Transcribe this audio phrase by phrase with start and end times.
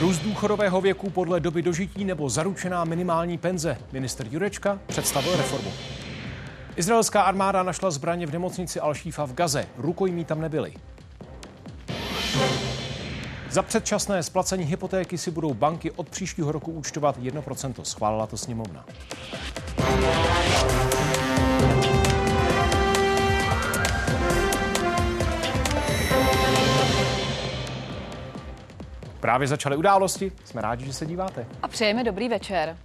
[0.00, 3.78] Růst důchodového věku podle doby dožití nebo zaručená minimální penze.
[3.92, 5.72] Minister Jurečka představil reformu.
[6.76, 9.66] Izraelská armáda našla zbraně v nemocnici Al-Shifa v Gaze.
[9.76, 10.74] Rukojmí tam nebyli.
[13.50, 17.82] Za předčasné splacení hypotéky si budou banky od příštího roku účtovat 1%.
[17.82, 18.84] Schválila to sněmovna.
[29.20, 30.32] Právě začaly události.
[30.44, 31.46] Jsme rádi, že se díváte.
[31.62, 32.76] A přejeme dobrý večer.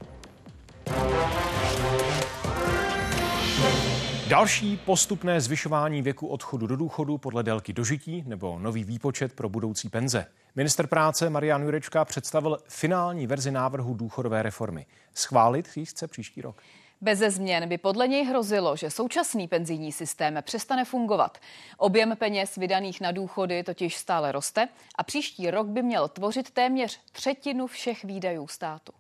[4.27, 9.90] Další postupné zvyšování věku odchodu do důchodu podle délky dožití nebo nový výpočet pro budoucí
[9.90, 10.26] penze.
[10.55, 14.85] Minister práce Marian Jurečka představil finální verzi návrhu důchodové reformy.
[15.13, 16.62] Schválit ji chce příští rok.
[17.02, 21.38] Beze změn by podle něj hrozilo, že současný penzijní systém přestane fungovat.
[21.77, 26.99] Objem peněz vydaných na důchody totiž stále roste a příští rok by měl tvořit téměř
[27.12, 28.91] třetinu všech výdajů státu.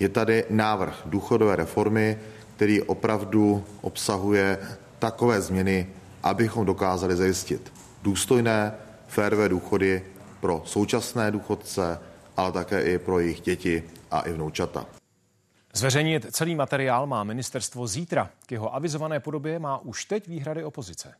[0.00, 2.18] Je tady návrh důchodové reformy,
[2.56, 4.58] který opravdu obsahuje
[4.98, 5.88] takové změny,
[6.22, 8.74] abychom dokázali zajistit důstojné,
[9.06, 10.04] férové důchody
[10.40, 12.00] pro současné důchodce,
[12.36, 14.86] ale také i pro jejich děti a i vnoučata.
[15.74, 18.30] Zveřejnit celý materiál má ministerstvo zítra.
[18.46, 21.14] K jeho avizované podobě má už teď výhrady opozice.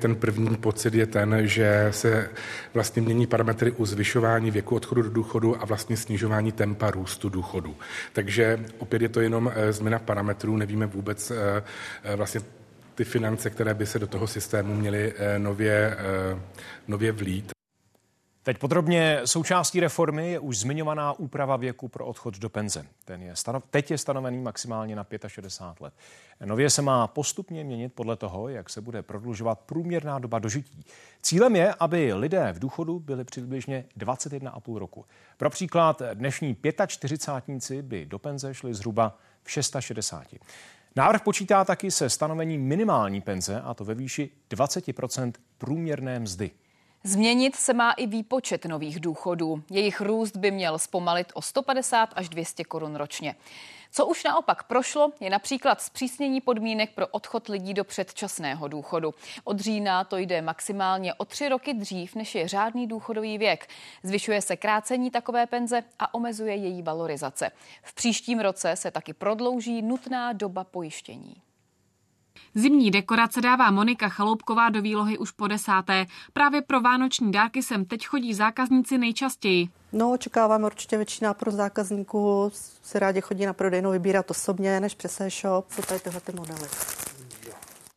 [0.00, 2.30] Ten první pocit je ten, že se
[2.74, 7.76] vlastně mění parametry u zvyšování věku odchodu do důchodu a vlastně snižování tempa růstu důchodu.
[8.12, 11.62] Takže opět je to jenom eh, změna parametrů, nevíme vůbec eh,
[12.02, 12.40] eh, vlastně
[12.94, 15.96] ty finance, které by se do toho systému měly nově,
[16.88, 17.52] nově vlít.
[18.50, 22.86] Teď podrobně součástí reformy je už zmiňovaná úprava věku pro odchod do penze.
[23.04, 25.94] Ten je stanov, teď je stanovený maximálně na 65 let.
[26.44, 30.84] Nově se má postupně měnit podle toho, jak se bude prodlužovat průměrná doba dožití.
[31.22, 35.04] Cílem je, aby lidé v důchodu byli přibližně 21,5 roku.
[35.36, 36.56] Pro příklad dnešní
[36.86, 40.24] 45 by do penze šli zhruba v 660.
[40.96, 46.50] Návrh počítá taky se stanovením minimální penze, a to ve výši 20% průměrné mzdy.
[47.04, 49.62] Změnit se má i výpočet nových důchodů.
[49.70, 53.34] Jejich růst by měl zpomalit o 150 až 200 korun ročně.
[53.92, 59.14] Co už naopak prošlo, je například zpřísnění podmínek pro odchod lidí do předčasného důchodu.
[59.44, 63.68] Od října to jde maximálně o tři roky dřív, než je řádný důchodový věk.
[64.02, 67.50] Zvyšuje se krácení takové penze a omezuje její valorizace.
[67.82, 71.42] V příštím roce se taky prodlouží nutná doba pojištění.
[72.54, 76.06] Zimní dekorace dává Monika Chaloupková do výlohy už po desáté.
[76.32, 79.68] Právě pro vánoční dárky sem teď chodí zákazníci nejčastěji.
[79.92, 82.50] No, očekávám určitě většina pro zákazníků.
[82.82, 85.70] Se rádi chodí na prodejnu vybírat osobně, než přes e-shop.
[85.70, 86.68] Jsou tady tyhle ty modely.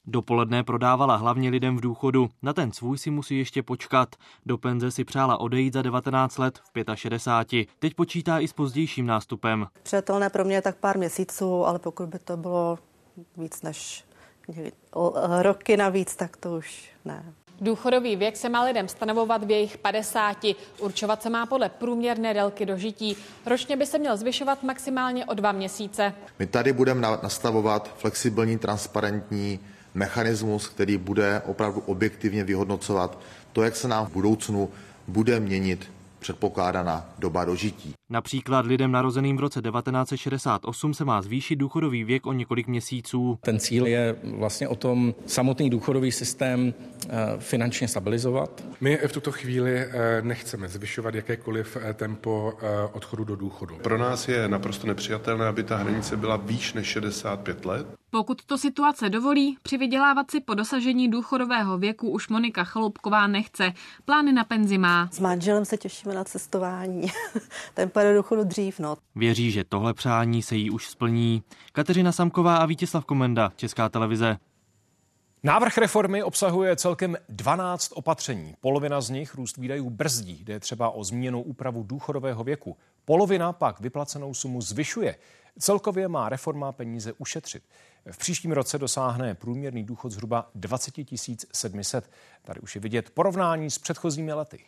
[0.06, 2.30] Dopoledne prodávala hlavně lidem v důchodu.
[2.42, 4.16] Na ten svůj si musí ještě počkat.
[4.46, 7.68] Do penze si přála odejít za 19 let v 65.
[7.80, 9.68] Teď počítá i s pozdějším nástupem.
[9.84, 12.80] Přijatelné pro mě je tak pár měsíců, ale pokud by to bylo
[13.38, 14.06] víc než
[15.42, 17.34] roky navíc, tak to už ne.
[17.62, 20.38] Důchodový věk se má lidem stanovovat v jejich 50.
[20.80, 23.18] Určovat se má podle průměrné délky dožití.
[23.46, 26.14] Ročně by se měl zvyšovat maximálně o dva měsíce.
[26.40, 29.60] My tady budeme nastavovat flexibilní, transparentní
[29.94, 33.20] mechanismus, který bude opravdu objektivně vyhodnocovat
[33.54, 34.70] to, jak se nám v budoucnu
[35.08, 35.92] bude měnit
[36.24, 37.94] předpokládaná doba dožití.
[38.10, 43.40] Například lidem narozeným v roce 1968 se má zvýšit důchodový věk o několik měsíců.
[43.42, 48.64] Ten cíl je vlastně o tom samotný důchodový systém eh, finančně stabilizovat.
[48.82, 52.54] My v tuto chvíli eh, nechceme zvyšovat jakékoliv eh, tempo
[52.94, 53.76] odchodu do důchodu.
[53.84, 57.88] Pro nás je naprosto nepřijatelné, aby ta hranice byla výš než 65 let.
[58.10, 63.74] Pokud to situace dovolí, přivydělávat si po dosažení důchodového věku už Monika Chaloupková nechce.
[64.06, 65.10] Plány na penzi má.
[65.12, 67.12] S manželem se těšíme na cestování.
[67.74, 68.80] Ten půjde do důchodu dřív.
[68.80, 68.96] No.
[69.16, 71.44] Věří, že tohle přání se jí už splní.
[71.72, 74.38] Kateřina Samková a Vítězslav Komenda, Česká televize.
[75.46, 78.56] Návrh reformy obsahuje celkem 12 opatření.
[78.62, 82.78] Polovina z nich růst výdajů brzdí, jde třeba o zmíněnou úpravu důchodového věku.
[83.06, 85.16] Polovina pak vyplacenou sumu zvyšuje.
[85.60, 87.64] Celkově má reforma peníze ušetřit.
[88.12, 90.94] V příštím roce dosáhne průměrný důchod zhruba 20
[91.54, 92.10] 700.
[92.44, 94.60] Tady už je vidět porovnání s předchozími lety.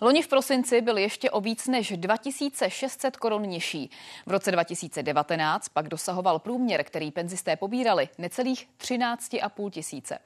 [0.00, 3.90] Loni v prosinci byl ještě o víc než 2600 korun nižší.
[4.26, 10.18] V roce 2019 pak dosahoval průměr, který penzisté pobírali, necelých 13,5 tisíce.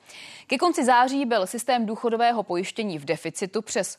[0.46, 3.96] Ke konci září byl systém důchodového pojištění v deficitu přes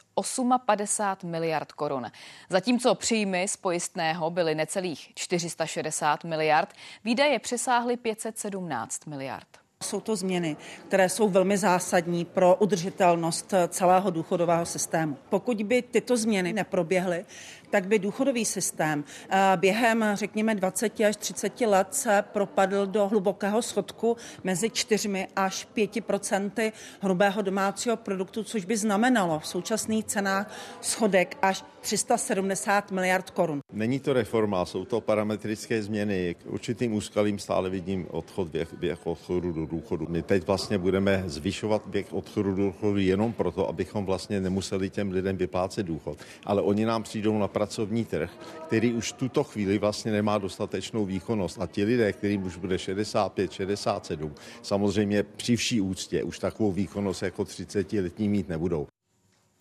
[0.66, 2.12] 58 miliard korun.
[2.50, 6.74] Zatímco příjmy z pojistného byly necelých 460 miliard,
[7.04, 9.69] výdaje přesáhly 517 miliard.
[9.84, 15.18] Jsou to změny, které jsou velmi zásadní pro udržitelnost celého důchodového systému.
[15.30, 17.26] Pokud by tyto změny neproběhly,
[17.70, 23.62] tak by důchodový systém eh, během, řekněme, 20 až 30 let se propadl do hlubokého
[23.62, 26.72] schodku mezi 4 až 5 procenty
[27.02, 33.60] hrubého domácího produktu, což by znamenalo v současných cenách schodek až 370 miliard korun.
[33.74, 36.36] Není to reforma, jsou to parametrické změny.
[36.40, 40.06] K určitým úskalím stále vidím odchod věk, věk odchodu do důchodu.
[40.10, 45.12] My teď vlastně budeme zvyšovat věk odchodu do důchodu jenom proto, abychom vlastně nemuseli těm
[45.12, 46.18] lidem vyplácet důchod.
[46.46, 48.32] Ale oni nám přijdou na pracovní trh,
[48.68, 51.62] který už tuto chvíli vlastně nemá dostatečnou výkonnost.
[51.62, 57.24] A ti lidé, kterým už bude 65, 67, samozřejmě při vší úctě už takovou výkonnost
[57.24, 58.88] jako 30 letní mít nebudou.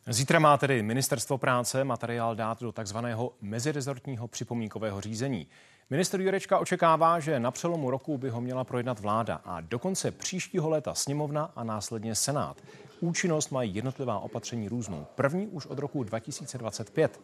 [0.07, 5.47] Zítra má tedy Ministerstvo práce materiál dát do takzvaného mezirezortního připomínkového řízení.
[5.91, 10.11] Minister Jurečka očekává, že na přelomu roku by ho měla projednat vláda a do konce
[10.11, 12.63] příštího léta sněmovna a následně Senát.
[13.01, 15.07] Účinnost mají jednotlivá opatření různou.
[15.15, 17.21] První už od roku 2025.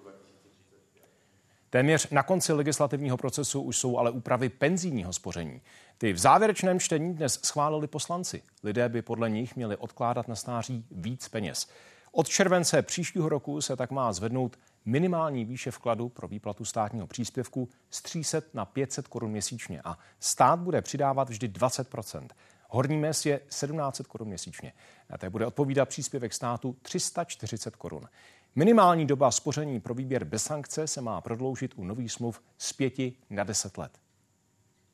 [1.74, 5.60] Téměř na konci legislativního procesu už jsou ale úpravy penzijního spoření.
[5.98, 8.42] Ty v závěrečném čtení dnes schválili poslanci.
[8.62, 11.68] Lidé by podle nich měli odkládat na stáří víc peněz.
[12.12, 17.68] Od července příštího roku se tak má zvednout minimální výše vkladu pro výplatu státního příspěvku
[17.90, 22.28] z 300 na 500 korun měsíčně a stát bude přidávat vždy 20%
[22.74, 24.72] Horní mez je 1700 korun měsíčně.
[25.10, 28.08] A té bude odpovídat příspěvek státu 340 korun.
[28.56, 32.94] Minimální doba spoření pro výběr bez sankce se má prodloužit u nových smluv z 5
[33.30, 33.92] na 10 let.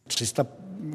[0.06, 0.46] 300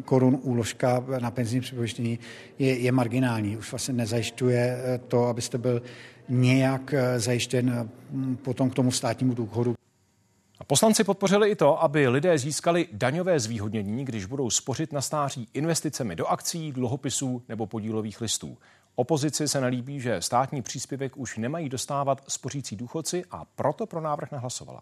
[0.06, 2.20] korun úložka na penzijní připojištění
[2.60, 3.58] je, je marginální.
[3.58, 5.82] Už vlastně nezajišťuje eh, to, abyste byl
[6.30, 7.88] nějak eh, zajištěn eh,
[8.36, 9.76] potom k tomu státnímu důchodu.
[10.60, 15.48] A poslanci podpořili i to, aby lidé získali daňové zvýhodnění, když budou spořit na stáří
[15.54, 18.58] investicemi do akcí, dluhopisů nebo podílových listů.
[18.96, 24.32] Opozici se nelíbí, že státní příspěvek už nemají dostávat spořící důchodci a proto pro návrh
[24.32, 24.82] nehlasovala.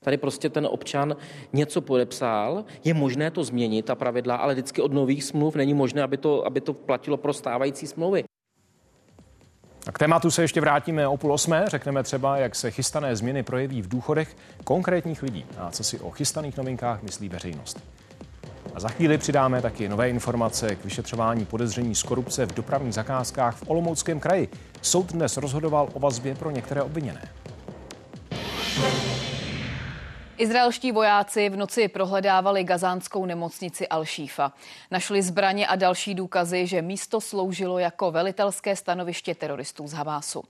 [0.00, 1.16] Tady prostě ten občan
[1.52, 6.02] něco podepsal, je možné to změnit, ta pravidla, ale vždycky od nových smluv není možné,
[6.02, 8.24] aby to, aby to platilo pro stávající smlouvy.
[9.86, 11.64] A k tématu se ještě vrátíme o půl osmé.
[11.68, 16.10] Řekneme třeba, jak se chystané změny projeví v důchodech konkrétních lidí a co si o
[16.10, 17.80] chystaných novinkách myslí veřejnost.
[18.74, 23.56] A za chvíli přidáme taky nové informace k vyšetřování podezření z korupce v dopravních zakázkách
[23.56, 24.48] v Olomouckém kraji.
[24.82, 27.28] Soud dnes rozhodoval o vazbě pro některé obviněné.
[30.38, 34.52] Izraelští vojáci v noci prohledávali gazánskou nemocnici Al-Shifa.
[34.90, 40.44] Našli zbraně a další důkazy, že místo sloužilo jako velitelské stanoviště teroristů z Hamásu.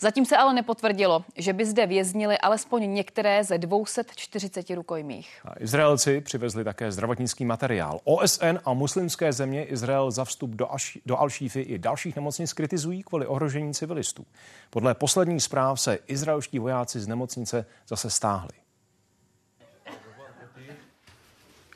[0.00, 5.40] Zatím se ale nepotvrdilo, že by zde věznili alespoň některé ze 240 rukojmích.
[5.44, 8.00] A Izraelci přivezli také zdravotnický materiál.
[8.04, 13.02] OSN a muslimské země Izrael za vstup do, Aš- do Al-Shify i dalších nemocnic kritizují
[13.02, 14.26] kvůli ohrožení civilistů.
[14.70, 18.65] Podle posledních zpráv se izraelští vojáci z nemocnice zase stáhli.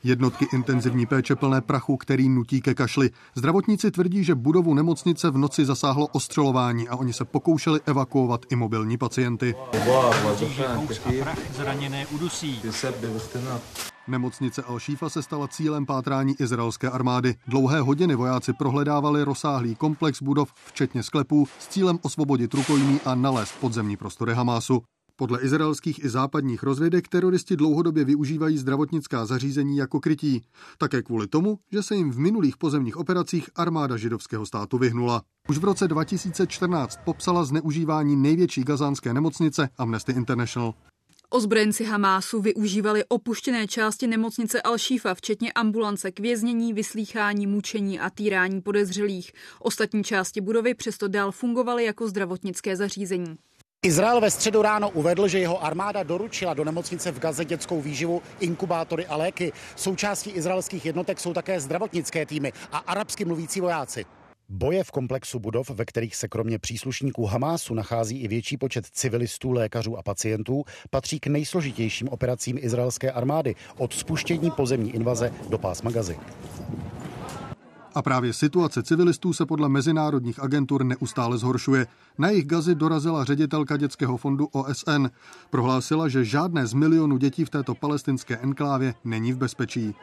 [0.03, 3.09] Jednotky intenzivní péče plné prachu, který nutí ke kašli.
[3.35, 8.55] Zdravotníci tvrdí, že budovu nemocnice v noci zasáhlo ostřelování a oni se pokoušeli evakuovat i
[8.55, 9.55] mobilní pacienty.
[11.53, 12.61] zraněné udusí.
[14.07, 17.35] Nemocnice Al-Shifa se stala cílem pátrání izraelské armády.
[17.47, 23.55] Dlouhé hodiny vojáci prohledávali rozsáhlý komplex budov, včetně sklepů, s cílem osvobodit rukojmí a nalézt
[23.59, 24.81] podzemní prostory Hamásu.
[25.21, 30.41] Podle izraelských i západních rozvědek teroristi dlouhodobě využívají zdravotnická zařízení jako krytí.
[30.77, 35.21] Také kvůli tomu, že se jim v minulých pozemních operacích armáda židovského státu vyhnula.
[35.49, 40.73] Už v roce 2014 popsala zneužívání největší gazánské nemocnice Amnesty International.
[41.29, 48.61] Ozbrojenci Hamásu využívali opuštěné části nemocnice Al-Shifa, včetně ambulance k věznění, vyslýchání, mučení a týrání
[48.61, 49.31] podezřelých.
[49.59, 53.37] Ostatní části budovy přesto dál fungovaly jako zdravotnické zařízení.
[53.85, 58.21] Izrael ve středu ráno uvedl, že jeho armáda doručila do nemocnice v Gaze dětskou výživu,
[58.39, 59.51] inkubátory a léky.
[59.75, 64.05] Součástí izraelských jednotek jsou také zdravotnické týmy a arabsky mluvící vojáci.
[64.49, 69.51] Boje v komplexu budov, ve kterých se kromě příslušníků Hamásu nachází i větší počet civilistů,
[69.51, 75.91] lékařů a pacientů, patří k nejsložitějším operacím izraelské armády od spuštění pozemní invaze do pásma
[75.91, 76.17] Gazy.
[77.95, 81.87] A právě situace civilistů se podle mezinárodních agentur neustále zhoršuje.
[82.17, 85.05] Na jejich gazy dorazila ředitelka dětského fondu OSN.
[85.49, 89.95] Prohlásila, že žádné z milionů dětí v této palestinské enklávě není v bezpečí.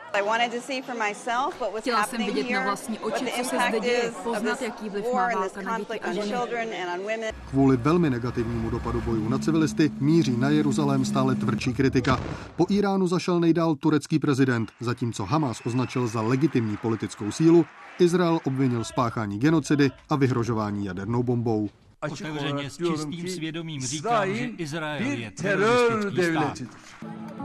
[1.78, 5.62] Chtěla jsem vidět na vlastní oči, co se zde děje, poznat, jaký vliv má válka
[5.62, 7.32] na děti a ženy.
[7.50, 12.20] Kvůli velmi negativnímu dopadu bojů na civilisty míří na Jeruzalém stále tvrdší kritika.
[12.56, 17.66] Po Iránu zašel nejdál turecký prezident, zatímco Hamas označil za legitimní politickou sílu,
[17.98, 21.68] Izrael obvinil spáchání genocidy a vyhrožování jadernou bombou.
[22.10, 26.62] Otevřeně s čistým svědomím říkám, že Izrael je teroristický stát.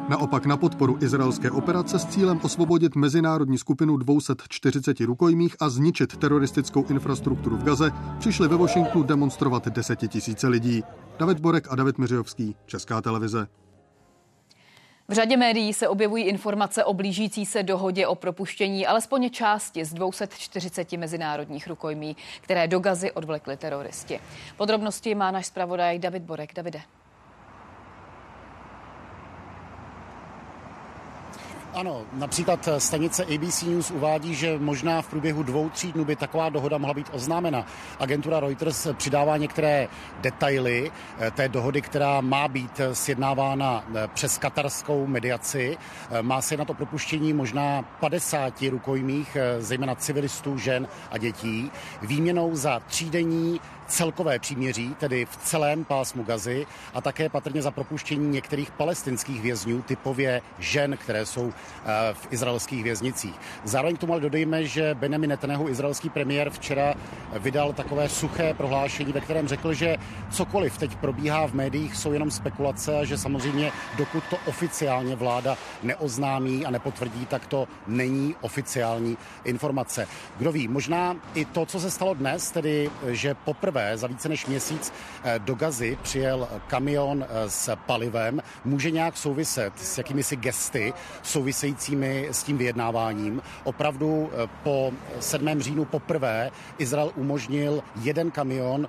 [0.10, 6.86] Naopak na podporu izraelské operace s cílem osvobodit mezinárodní skupinu 240 rukojmích a zničit teroristickou
[6.86, 10.83] infrastrukturu v Gaze přišli ve Washingtonu demonstrovat desetitisíce lidí.
[11.19, 13.48] David Borek a David Miřijovský, Česká televize.
[15.13, 19.93] V řadě médií se objevují informace o blížící se dohodě o propuštění alespoň části z
[19.93, 24.20] 240 mezinárodních rukojmí, které do Gazy odvlekli teroristi.
[24.58, 26.53] Podrobnosti má náš zpravodaj David Borek.
[26.53, 26.82] Davide.
[31.74, 36.50] Ano, například stanice ABC News uvádí, že možná v průběhu dvou, tří dnů by taková
[36.50, 37.65] dohoda mohla být oznámena.
[38.00, 39.88] Agentura Reuters přidává některé
[40.22, 45.77] detaily eh, té dohody, která má být sjednávána eh, přes katarskou mediaci.
[46.12, 52.56] Eh, má se na to propuštění možná 50 rukojmích, zejména civilistů, žen a dětí, výměnou
[52.56, 58.72] za třídenní celkové příměří, tedy v celém pásmu Gazy a také patrně za propuštění některých
[58.72, 63.36] palestinských vězňů, typově žen, které jsou eh, v izraelských věznicích.
[63.63, 66.94] Zároveň tomu ale dodejme, že Benjamin Netanyahu, izraelský premiér, včera
[67.40, 69.98] vydal takové suché prohlášení, ve kterém řekl, že
[70.32, 75.58] cokoliv teď probíhá v médiích, jsou jenom spekulace a že samozřejmě dokud to oficiálně vláda
[75.84, 80.08] neoznámí a nepotvrdí, tak to není oficiální informace.
[80.38, 84.46] Kdo ví, možná i to, co se stalo dnes, tedy že poprvé za více než
[84.46, 90.36] měsíc eh, do Gazy přijel kamion eh, s palivem, může nějak souviset s jakými si
[90.36, 93.42] gesty souvisejícími s tím vyjednáváním.
[93.63, 95.62] Opravdu eh, po 7.
[95.62, 98.88] říjnu poprvé Izrael umožnil jeden kamion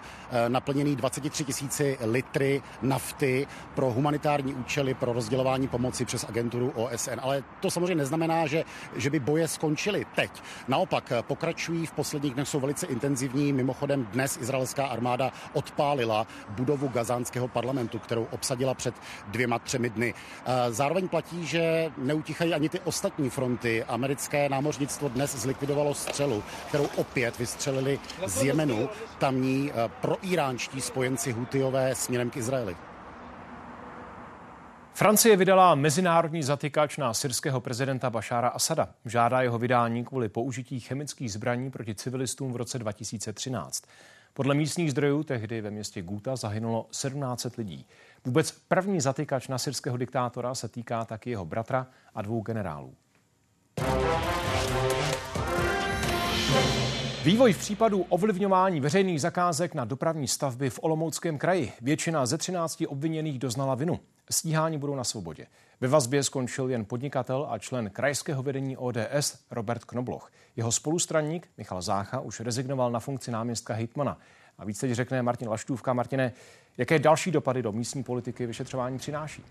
[0.49, 7.21] naplněný 23 tisíci litry nafty pro humanitární účely, pro rozdělování pomoci přes agenturu OSN.
[7.21, 8.65] Ale to samozřejmě neznamená, že,
[8.97, 10.31] že by boje skončily teď.
[10.69, 13.53] Naopak pokračují v posledních dnech, jsou velice intenzivní.
[13.53, 18.95] Mimochodem dnes izraelská izraelská armáda odpálila budovu gazánského parlamentu, kterou obsadila před
[19.29, 20.15] dvěma, třemi dny.
[20.71, 23.85] Zároveň platí, že neutichají ani ty ostatní fronty.
[23.85, 28.89] Americké námořnictvo dnes zlikvidovalo střelu, kterou opět vystřelili z Jemenu
[29.19, 32.77] tamní proiránští spojenci Hutiové směrem k Izraeli.
[34.95, 38.89] Francie vydala mezinárodní zatykač na syrského prezidenta Bašára Asada.
[39.05, 43.85] Žádá jeho vydání kvůli použití chemických zbraní proti civilistům v roce 2013.
[44.37, 47.87] Podle místních zdrojů tehdy ve městě Guta zahynulo 1700 lidí.
[48.25, 52.95] Vůbec první zatykač na syrského diktátora se týká taky jeho bratra a dvou generálů.
[57.25, 61.73] Vývoj v případu ovlivňování veřejných zakázek na dopravní stavby v Olomouckém kraji.
[61.81, 64.01] Většina ze 13 obviněných doznala vinu.
[64.31, 65.47] Stíhání budou na svobodě.
[65.81, 70.33] Ve vazbě skončil jen podnikatel a člen krajského vedení ODS Robert Knobloch.
[70.57, 74.19] Jeho spolustranník Michal Zácha už rezignoval na funkci náměstka Hitmana.
[74.59, 75.93] A víc teď řekne Martin Laštůvka.
[75.93, 76.33] Martine,
[76.79, 79.45] jaké další dopady do místní politiky vyšetřování přináší?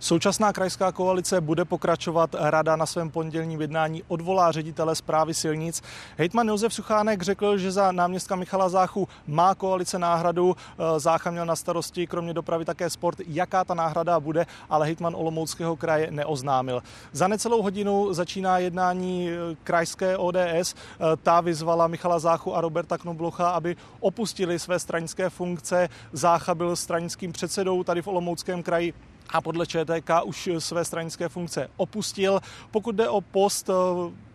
[0.00, 2.34] Současná krajská koalice bude pokračovat.
[2.38, 5.82] Rada na svém pondělním jednání odvolá ředitele zprávy silnic.
[6.16, 10.56] Hejtman Josef Suchánek řekl, že za náměstka Michala Záchu má koalice náhradu.
[10.56, 13.20] Eh, Zácha měl na starosti kromě dopravy také sport.
[13.26, 16.82] Jaká ta náhrada bude, ale hejtman Olomouckého kraje neoznámil.
[17.12, 20.74] Za necelou hodinu začíná jednání eh, krajské ODS.
[20.74, 20.74] Eh,
[21.22, 25.88] ta vyzvala Michala Záchu a Roberta Knoblocha, aby opustili své stranické funkce.
[26.12, 28.94] Zácha byl stranickým předsedou tady v Olomouckém kraji
[29.28, 32.40] a podle ČTK už své stranické funkce opustil.
[32.70, 33.72] Pokud jde o post eh,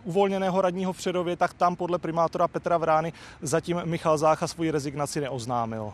[0.03, 5.21] uvolněného radního v Přerově, tak tam podle primátora Petra Vrány zatím Michal Zácha svoji rezignaci
[5.21, 5.93] neoznámil.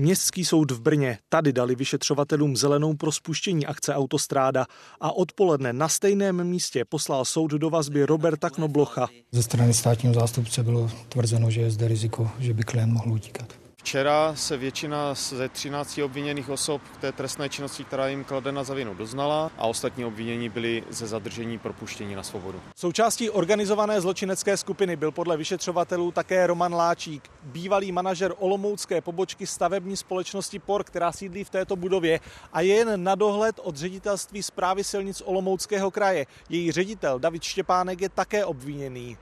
[0.00, 4.66] Městský soud v Brně tady dali vyšetřovatelům zelenou pro spuštění akce Autostráda
[5.00, 9.08] a odpoledne na stejném místě poslal soud do vazby Roberta Knoblocha.
[9.32, 13.67] Ze strany státního zástupce bylo tvrzeno, že je zde riziko, že by klient mohl utíkat.
[13.80, 18.74] Včera se většina ze 13 obviněných osob k té trestné činnosti, která jim kladena za
[18.74, 22.60] vinu, doznala a ostatní obvinění byli ze zadržení propuštění na svobodu.
[22.76, 29.96] Součástí organizované zločinecké skupiny byl podle vyšetřovatelů také Roman Láčík, bývalý manažer olomoucké pobočky stavební
[29.96, 32.20] společnosti POR, která sídlí v této budově
[32.52, 36.26] a je jen na dohled od ředitelství zprávy silnic Olomouckého kraje.
[36.48, 39.16] Její ředitel David Štěpánek je také obviněný.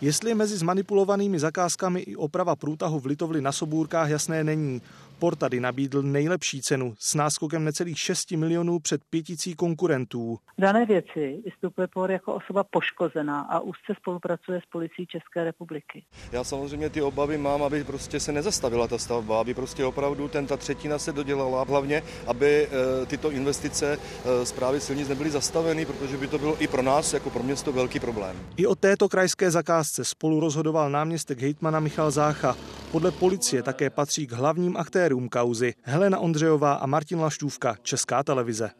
[0.00, 4.82] Jestli je mezi zmanipulovanými zakázkami i oprava průtahu v Litovli na Sobůrkách jasné není.
[5.20, 10.38] Sport tady nabídl nejlepší cenu s náskokem necelých 6 milionů před pěticí konkurentů.
[10.58, 16.04] V dané věci vystupuje por jako osoba poškozená a úzce spolupracuje s policií České republiky.
[16.32, 20.46] Já samozřejmě ty obavy mám, aby prostě se nezastavila ta stavba, aby prostě opravdu ten
[20.46, 22.68] ta třetina se dodělala, hlavně, aby
[23.02, 23.98] e, tyto investice
[24.42, 27.72] e, zprávy silnic nebyly zastaveny, protože by to bylo i pro nás jako pro město
[27.72, 28.36] velký problém.
[28.56, 32.56] I o této krajské zakázce spolu rozhodoval náměstek hejtmana Michal Zácha.
[32.92, 38.70] Podle policie také patří k hlavním aktérům kauzy Helena Ondřejová a Martin Laštůvka, Česká televize.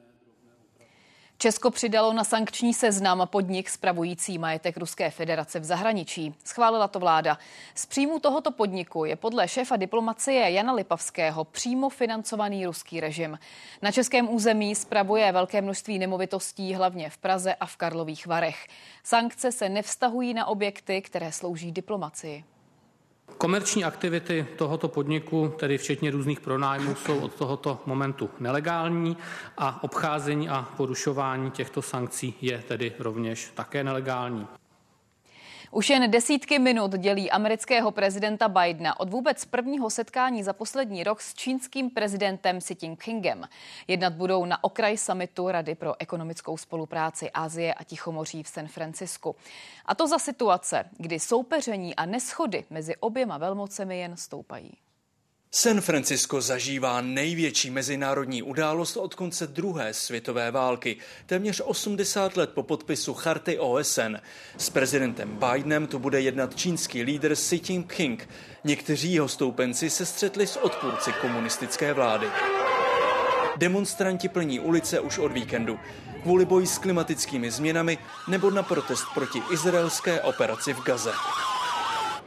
[1.43, 6.35] Česko přidalo na sankční seznam podnik spravující majetek Ruské federace v zahraničí.
[6.45, 7.39] Schválila to vláda.
[7.75, 13.39] Z příjmu tohoto podniku je podle šéfa diplomacie Jana Lipavského přímo financovaný ruský režim.
[13.83, 18.67] Na českém území spravuje velké množství nemovitostí, hlavně v Praze a v Karlových Varech.
[19.05, 22.45] Sankce se nevztahují na objekty, které slouží diplomacii.
[23.39, 29.17] Komerční aktivity tohoto podniku, tedy včetně různých pronájmů, jsou od tohoto momentu nelegální
[29.59, 34.47] a obcházení a porušování těchto sankcí je tedy rovněž také nelegální.
[35.73, 41.21] Už jen desítky minut dělí amerického prezidenta Bidena od vůbec prvního setkání za poslední rok
[41.21, 43.49] s čínským prezidentem Xi Jinpingem.
[43.89, 49.37] Jednat budou na okraj samitu Rady pro ekonomickou spolupráci Asie a Tichomoří v San Francisku.
[49.87, 54.90] A to za situace, kdy soupeření a neschody mezi oběma velmocemi jen stoupají.
[55.53, 62.63] San Francisco zažívá největší mezinárodní událost od konce druhé světové války, téměř 80 let po
[62.63, 64.17] podpisu charty OSN.
[64.57, 68.29] S prezidentem Bidenem tu bude jednat čínský lídr Xi Jinping.
[68.65, 72.27] Někteří jeho stoupenci se střetli s odpůrci komunistické vlády.
[73.57, 75.79] Demonstranti plní ulice už od víkendu
[76.23, 81.13] kvůli boji s klimatickými změnami nebo na protest proti izraelské operaci v Gaze.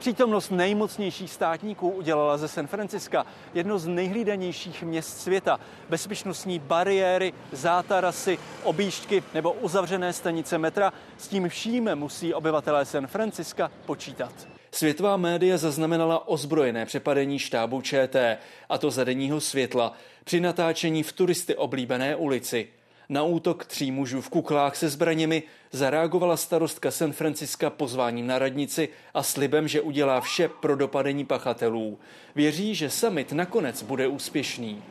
[0.03, 5.59] Přítomnost nejmocnějších státníků udělala ze San Franciska jedno z nejhlídanějších měst světa.
[5.89, 10.93] Bezpečnostní bariéry, zátarasy, objížďky nebo uzavřené stanice metra.
[11.17, 14.33] S tím vším musí obyvatelé San Franciska počítat.
[14.71, 19.93] Světová média zaznamenala ozbrojené přepadení štábu ČT, a to za denního světla,
[20.23, 22.67] při natáčení v turisty oblíbené ulici.
[23.09, 28.89] Na útok tří mužů v kuklách se zbraněmi zareagovala starostka San Franciska pozváním na radnici
[29.13, 31.99] a slibem, že udělá vše pro dopadení pachatelů.
[32.35, 34.83] Věří, že summit nakonec bude úspěšný.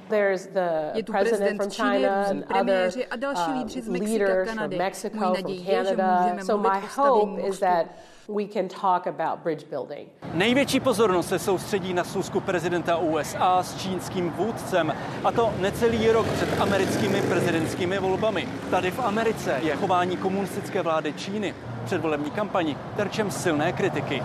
[0.95, 4.79] Je tu prezident Číny, různí premiéři a další uh, lídři z Mexika, Kanady.
[5.15, 7.67] Můj naději je, že můžeme mluvit o stavění mostu
[8.29, 10.09] we can talk about bridge building.
[10.35, 16.27] Největší pozornost se soustředí na schůzku prezidenta USA s čínským vůdcem, a to necelý rok
[16.27, 18.49] před americkými prezidentskými volbami.
[18.71, 21.55] Tady v Americe je chování komunistické vlády Číny
[21.85, 24.23] před volební kampani terčem silné kritiky.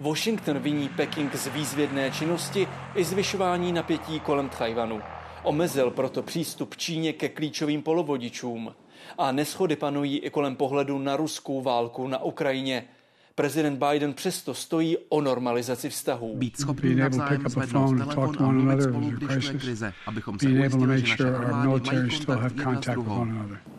[0.00, 5.00] Washington viní Peking z výzvědné činnosti i zvyšování napětí kolem Tajvanu.
[5.42, 8.74] Omezil proto přístup Číně ke klíčovým polovodičům.
[9.18, 12.84] A neschody panují i kolem pohledu na ruskou válku na Ukrajině–
[13.36, 16.36] Prezident Biden přesto stojí o normalizaci vztahů.
[16.36, 21.10] Být schopný navzájem zvednout telefon a mluvit spolu, když je krize, abychom se ujistili, že
[21.10, 23.26] naše armády mají kontakt jedna s druhou.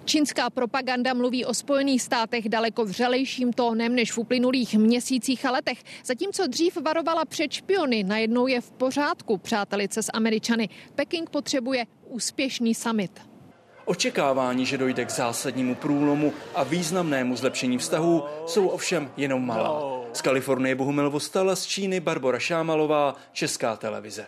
[0.06, 5.84] Čínská propaganda mluví o Spojených státech daleko vřelejším tónem než v uplynulých měsících a letech.
[6.06, 10.70] Zatímco dřív varovala před špiony, najednou je v pořádku přátelice s Američany.
[10.96, 13.27] Peking potřebuje úspěšný summit.
[13.88, 20.02] Očekávání, že dojde k zásadnímu průlomu a významnému zlepšení vztahů, jsou ovšem jenom malá.
[20.14, 24.26] Z Kalifornie Bohumil Vostala, z Číny Barbara Šámalová, Česká televize.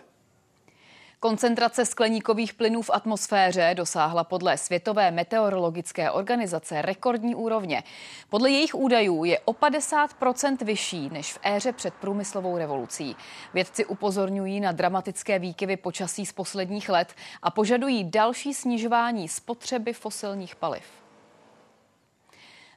[1.22, 7.82] Koncentrace skleníkových plynů v atmosféře dosáhla podle Světové meteorologické organizace rekordní úrovně.
[8.28, 13.16] Podle jejich údajů je o 50% vyšší než v éře před průmyslovou revolucí.
[13.54, 20.56] Vědci upozorňují na dramatické výkyvy počasí z posledních let a požadují další snižování spotřeby fosilních
[20.56, 20.99] paliv.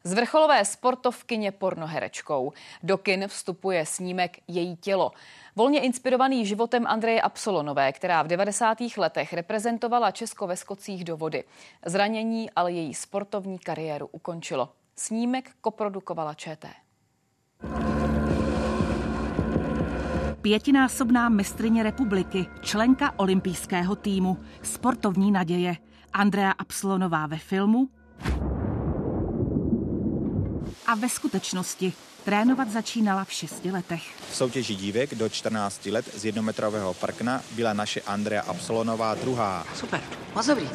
[0.06, 2.54] Z vrcholové sportovkyně pornoherečkou.
[2.84, 5.12] Do kin vstupuje snímek Její tělo.
[5.56, 8.78] Volně inspirovaný životem Andreje Absolonové, která v 90.
[8.98, 11.44] letech reprezentovala Česko ve skocích do vody.
[11.86, 14.70] Zranění ale její sportovní kariéru ukončilo.
[14.96, 16.70] Snímek koprodukovala ČT.
[20.42, 25.76] Pětinásobná mistrině republiky, členka olympijského týmu, sportovní naděje.
[26.13, 27.89] Andrea Absolonová ve filmu
[30.94, 34.04] a ve skutečnosti trénovat začínala v šesti letech.
[34.32, 39.66] V soutěži dívek do 14 let z jednometrového prkna byla naše Andrea Absolonová druhá.
[39.76, 40.02] Super,
[40.36, 40.70] moc dobrý.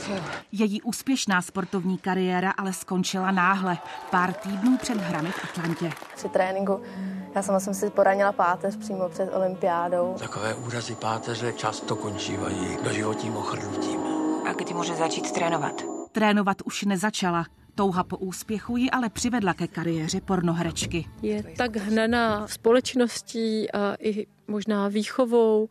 [0.53, 3.79] Její úspěšná sportovní kariéra ale skončila náhle,
[4.11, 5.93] pár týdnů před hrami v Atlantě.
[6.17, 6.83] Při tréninku
[7.35, 10.17] já sama jsem si poranila páteř přímo před olympiádou.
[10.19, 14.01] Takové úrazy páteře často končívají doživotním ochrnutím.
[14.49, 15.83] A kdy může začít trénovat?
[16.13, 17.45] Trénovat už nezačala.
[17.79, 21.07] Touha po úspěchu ji ale přivedla ke kariéře pornoherečky.
[21.23, 25.69] Je tak hnaná společností a i možná výchovou,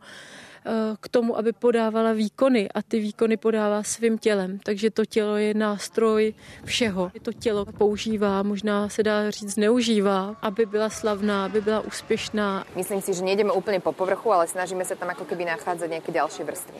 [1.00, 4.58] k tomu, aby podávala výkony a ty výkony podává svým tělem.
[4.62, 7.12] Takže to tělo je nástroj všeho.
[7.22, 12.64] To tělo používá, možná se dá říct zneužívá, aby byla slavná, aby byla úspěšná.
[12.76, 16.12] Myslím si, že nejdeme úplně po povrchu, ale snažíme se tam jako keby nachádzet nějaké
[16.12, 16.74] další vrstvy.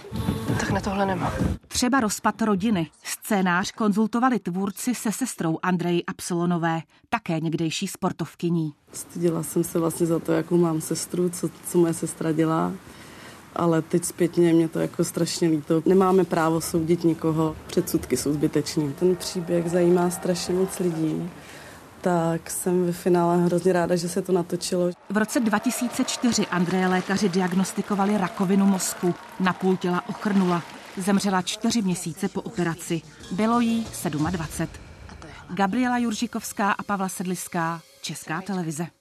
[0.60, 1.32] Tak na tohle nemám.
[1.68, 2.86] Třeba rozpad rodiny.
[3.04, 8.72] Scénář konzultovali tvůrci se sestrou Andreji Absolonové, také někdejší sportovkyní.
[8.92, 12.72] Styděla jsem se vlastně za to, jakou mám sestru, co, co moje sestra dělá
[13.56, 15.82] ale teď zpětně mě to jako strašně líto.
[15.86, 18.92] Nemáme právo soudit nikoho, předsudky jsou zbyteční.
[18.92, 21.30] Ten příběh zajímá strašně moc lidí
[22.00, 24.90] tak jsem ve finále hrozně ráda, že se to natočilo.
[25.10, 29.14] V roce 2004 Andreje lékaři diagnostikovali rakovinu mozku.
[29.40, 30.62] Na půl těla ochrnula.
[30.96, 33.02] Zemřela čtyři měsíce po operaci.
[33.32, 34.68] Bylo jí 27.
[35.54, 38.97] Gabriela Juržikovská a Pavla Sedliská, Česká televize.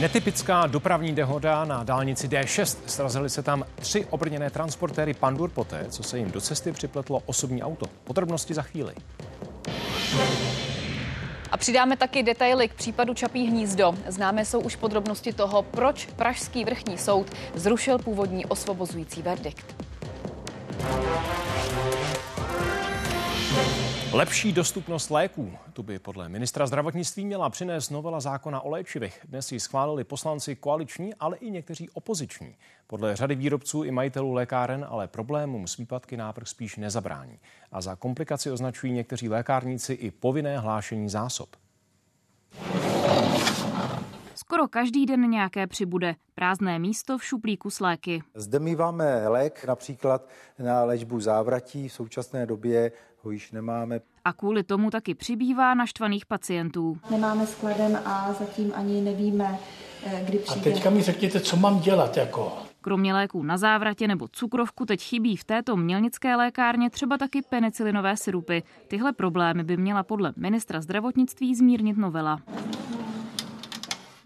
[0.00, 2.78] Netypická dopravní dehoda na dálnici D6.
[2.86, 7.62] Srazily se tam tři obrněné transportéry Pandur poté, co se jim do cesty připletlo osobní
[7.62, 7.86] auto.
[8.04, 8.94] Podrobnosti za chvíli.
[11.50, 13.94] A přidáme taky detaily k případu Čapí hnízdo.
[14.08, 19.76] Známé jsou už podrobnosti toho, proč Pražský vrchní soud zrušil původní osvobozující verdikt.
[24.16, 25.52] Lepší dostupnost léků.
[25.72, 29.20] Tu by podle ministra zdravotnictví měla přinést novela zákona o léčivech.
[29.28, 32.56] Dnes ji schválili poslanci koaliční, ale i někteří opoziční.
[32.86, 37.38] Podle řady výrobců i majitelů lékáren ale problémům s výpadky návrh spíš nezabrání.
[37.72, 41.48] A za komplikaci označují někteří lékárníci i povinné hlášení zásob.
[44.34, 46.14] Skoro každý den nějaké přibude.
[46.34, 48.22] Prázdné místo v šuplíku s léky.
[48.34, 51.88] Zde míváme lék například na léčbu závratí.
[51.88, 52.92] V současné době
[53.26, 54.00] ho již nemáme.
[54.24, 56.98] A kvůli tomu taky přibývá naštvaných pacientů.
[57.10, 59.58] Nemáme skladen a zatím ani nevíme,
[60.06, 60.70] eh, kdy přijde.
[60.70, 62.52] A teďka mi řekněte, co mám dělat jako?
[62.80, 68.16] Kromě léků na závratě nebo cukrovku teď chybí v této mělnické lékárně třeba taky penicilinové
[68.16, 68.62] syrupy.
[68.88, 72.40] Tyhle problémy by měla podle ministra zdravotnictví zmírnit novela.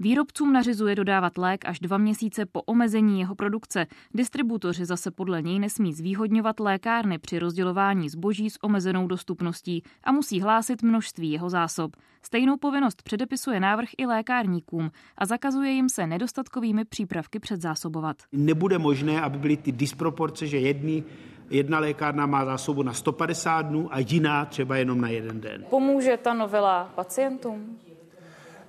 [0.02, 3.86] Výrobcům nařizuje dodávat lék až dva měsíce po omezení jeho produkce.
[4.14, 10.40] Distributoři zase podle něj nesmí zvýhodňovat lékárny při rozdělování zboží s omezenou dostupností a musí
[10.40, 11.96] hlásit množství jeho zásob.
[12.22, 18.16] Stejnou povinnost předepisuje návrh i lékárníkům a zakazuje jim se nedostatkovými přípravky předzásobovat.
[18.32, 21.04] Nebude možné, aby byly ty disproporce, že jedny
[21.50, 25.64] jedna lékárna má zásobu na 150 dnů a jiná třeba jenom na jeden den.
[25.70, 27.78] Pomůže ta novela pacientům?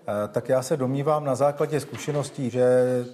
[0.07, 2.65] Eh, tak já se domnívám na základě zkušeností, že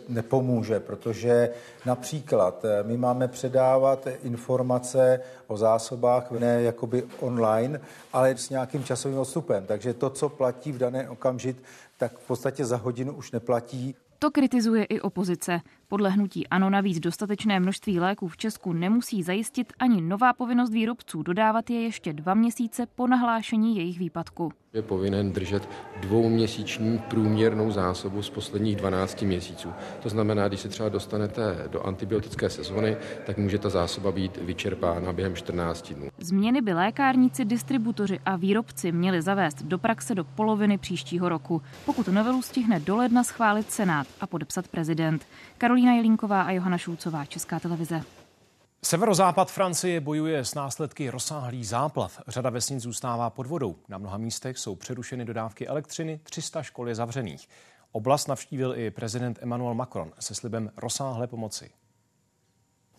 [0.10, 1.50] nepomůže, protože
[1.86, 7.82] například eh, my máme předávat informace o zásobách ne jakoby online,
[8.14, 9.66] ale s nějakým časovým odstupem.
[9.66, 11.58] Takže to, co platí v daný okamžik,
[11.98, 13.96] tak v podstatě za hodinu už neplatí.
[14.20, 15.60] To kritizuje i opozice.
[15.90, 21.24] Podle hnutí ANO navíc dostatečné množství léků v Česku nemusí zajistit ani nová povinnost výrobců
[21.24, 24.52] dodávat je ještě dva měsíce po nahlášení jejich výpadku.
[24.74, 25.70] Je povinen držet
[26.02, 29.70] dvouměsíční průměrnou zásobu z posledních 12 měsíců.
[30.04, 35.14] To znamená, když se třeba dostanete do antibiotické sezony, tak může ta zásoba být vyčerpána
[35.14, 36.10] během 14 dnů.
[36.18, 42.08] Změny by lékárníci, distributoři a výrobci měli zavést do praxe do poloviny příštího roku, pokud
[42.08, 45.26] novelu stihne do ledna schválit Senát a podepsat prezident.
[45.78, 48.04] Karolína Jelínková a Johana Šulcová, Česká televize.
[48.84, 52.20] Severozápad Francie bojuje s následky rozsáhlých záplav.
[52.28, 53.76] Řada vesnic zůstává pod vodou.
[53.90, 57.48] Na mnoha místech jsou přerušeny dodávky elektřiny, 300 škol je zavřených.
[57.92, 61.70] Oblast navštívil i prezident Emmanuel Macron se slibem rozsáhlé pomoci.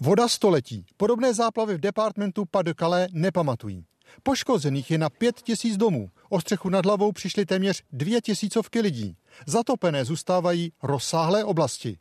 [0.00, 0.86] Voda století.
[0.96, 3.84] Podobné záplavy v departmentu Pas-de-Calais nepamatují.
[4.22, 6.10] Poškozených je na pět tisíc domů.
[6.28, 9.16] O střechu nad hlavou přišly téměř dvě tisícovky lidí.
[9.46, 11.98] Zatopené zůstávají rozsáhlé oblasti.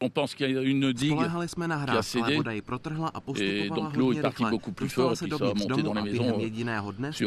[0.97, 4.51] Spolehali jsme na hrad, ale voda ji protrhla a postupovala hodně rychle.
[4.79, 7.25] Dostala se dovnitř domu a během jediného dne až sem.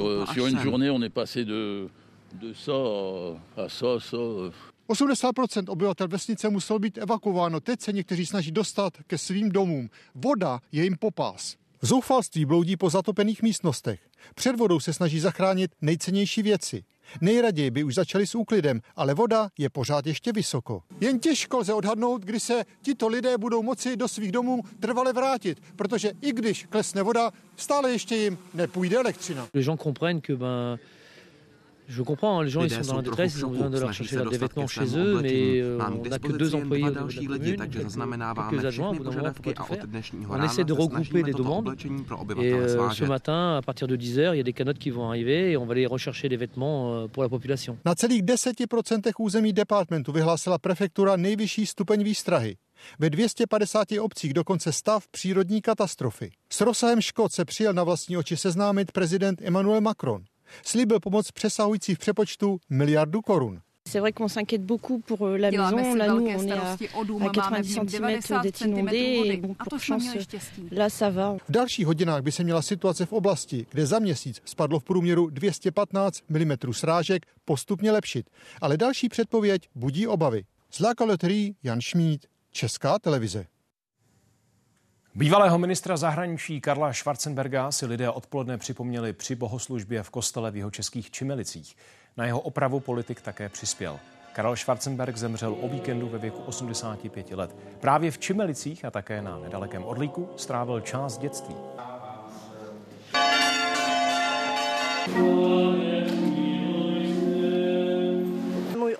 [4.89, 7.61] 80% obyvatel vesnice muselo být evakuováno.
[7.61, 9.91] Teď se někteří snaží dostat ke svým domům.
[10.15, 11.57] Voda je jim popás.
[11.83, 14.01] V zoufalství bloudí po zatopených místnostech.
[14.35, 16.85] Před vodou se snaží zachránit nejcennější věci.
[17.21, 20.83] Nejraději by už začali s úklidem, ale voda je pořád ještě vysoko.
[21.01, 25.63] Jen těžko lze odhadnout, kdy se tito lidé budou moci do svých domů trvale vrátit,
[25.77, 29.49] protože i když klesne voda, stále ještě jim nepůjde elektřina.
[29.55, 30.79] Les gens comprennent que ben,
[31.91, 34.25] Je comprends, les gens ils sont dans la détresse, ils ont besoin de leur chercher
[34.25, 37.57] des vêtements chez eux, mais euh, on n'a que deux employés de la commune,
[38.51, 39.85] quelques adjoints, au bout d'un moment, pour tout faire.
[40.31, 41.75] On essaie de regrouper les demandes
[42.41, 45.09] et euh, ce matin, à partir de 10h, il y a des canottes qui vont
[45.09, 47.77] arriver et on va aller rechercher des vêtements euh, pour la population.
[47.85, 52.57] Na celých 10% území departmentu vyhlásila prefektura nejvyšší stupeň výstrahy.
[52.99, 56.31] Ve 250 obcích dokonce stav přírodní katastrofy.
[56.53, 60.23] S rozsahem škod se přijel na vlastní oči seznámit prezident Emmanuel Macron.
[60.65, 63.61] Slíbil pomoc přesahující v přepočtu miliardu korun.
[63.89, 65.95] C'est vrai qu'on s'inquiète beaucoup pour euh, la maison.
[65.95, 69.23] Là, nous, on est à, à 90 cm d'être inondé.
[69.25, 70.05] Et bon, pour chance,
[70.71, 71.37] là, ça va.
[71.49, 75.31] V dalších hodinách by se měla situace v oblasti, kde za měsíc spadlo v průměru
[75.31, 78.31] 215 mm srážek, postupně lepšit.
[78.61, 80.45] Ale další předpověď budí obavy.
[80.71, 80.95] Z La
[81.63, 83.47] Jan Šmíd, Česká televize.
[85.15, 90.71] Bývalého ministra zahraničí Karla Schwarzenberga si lidé odpoledne připomněli při bohoslužbě v kostele v jeho
[90.71, 91.77] českých Čimelicích.
[92.17, 93.99] Na jeho opravu politik také přispěl.
[94.33, 97.57] Karel Schwarzenberg zemřel o víkendu ve věku 85 let.
[97.81, 101.55] Právě v Čimelicích a také na nedalekém Odlíku strávil část dětství.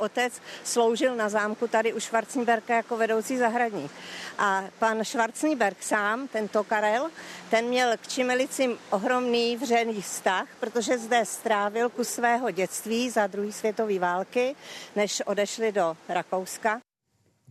[0.01, 3.91] Otec sloužil na zámku tady u Schwarzenberka jako vedoucí zahradník.
[4.39, 7.11] A pan Schwarzenberg sám, tento Karel,
[7.51, 13.53] ten měl k Čimelicím ohromný vřený vztah, protože zde strávil kus svého dětství za druhé
[13.53, 14.55] světové války,
[14.97, 16.81] než odešli do Rakouska.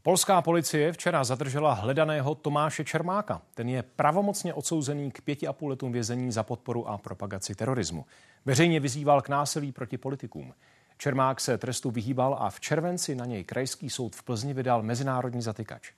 [0.01, 3.41] Polská policie včera zadržela hledaného Tomáše Čermáka.
[3.53, 8.05] Ten je pravomocně odsouzený k pěti a půl letům vězení za podporu a propagaci terorismu.
[8.45, 10.53] Veřejně vyzýval k násilí proti politikům.
[11.01, 15.41] Čermák se trestu vyhýbal a v červenci na něj krajský soud v Plzni vydal mezinárodní
[15.41, 15.91] zatykač.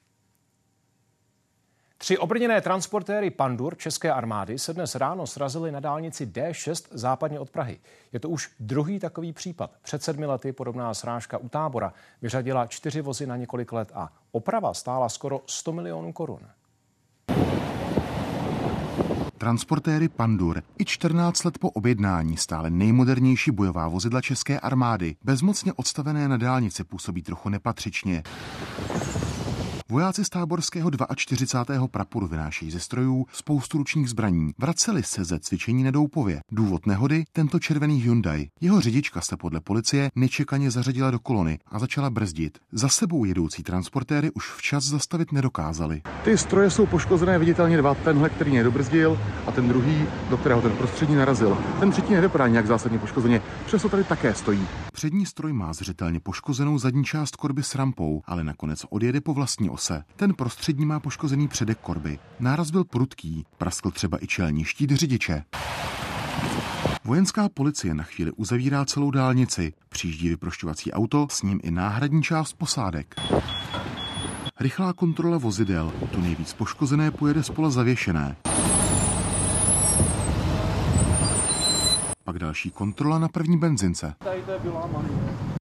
[1.97, 7.49] Tři obrněné transportéry Pandur české armády se dnes ráno srazily na dálnici D6 západně od
[7.49, 7.79] Prahy.
[8.13, 9.71] Je to už druhý takový případ.
[9.81, 14.73] Před sedmi lety podobná srážka u tábora vyřadila čtyři vozy na několik let a oprava
[14.73, 16.47] stála skoro 100 milionů korun.
[19.41, 26.27] Transportéry Pandur i 14 let po objednání stále nejmodernější bojová vozidla české armády, bezmocně odstavené
[26.27, 28.23] na dálnici, působí trochu nepatřičně.
[29.91, 31.87] Vojáci z táborského 42.
[31.87, 34.51] praporu vynášejí ze strojů spoustu ručních zbraní.
[34.57, 36.41] Vraceli se ze cvičení na Doupově.
[36.51, 38.47] Důvod nehody tento červený Hyundai.
[38.61, 42.57] Jeho řidička se podle policie nečekaně zařadila do kolony a začala brzdit.
[42.71, 46.01] Za sebou jedoucí transportéry už včas zastavit nedokázali.
[46.23, 47.95] Ty stroje jsou poškozené viditelně dva.
[47.95, 51.57] Tenhle, který nedobrzdil a ten druhý, do kterého ten prostřední narazil.
[51.79, 54.67] Ten třetí nedopadá nějak zásadně poškozeně, přesto tady také stojí.
[54.93, 59.69] Přední stroj má zřetelně poškozenou zadní část korby s rampou, ale nakonec odjede po vlastní
[59.81, 60.03] ose.
[60.15, 62.19] Ten prostřední má poškozený předek korby.
[62.39, 65.43] Náraz byl prudký, praskl třeba i čelní štít řidiče.
[67.03, 72.53] Vojenská policie na chvíli uzavírá celou dálnici, přijíždí vyprošťovací auto, s ním i náhradní část
[72.53, 73.15] posádek.
[74.59, 78.35] Rychlá kontrola vozidel, to nejvíc poškozené pojede spola zavěšené.
[82.23, 84.15] Pak další kontrola na první benzince.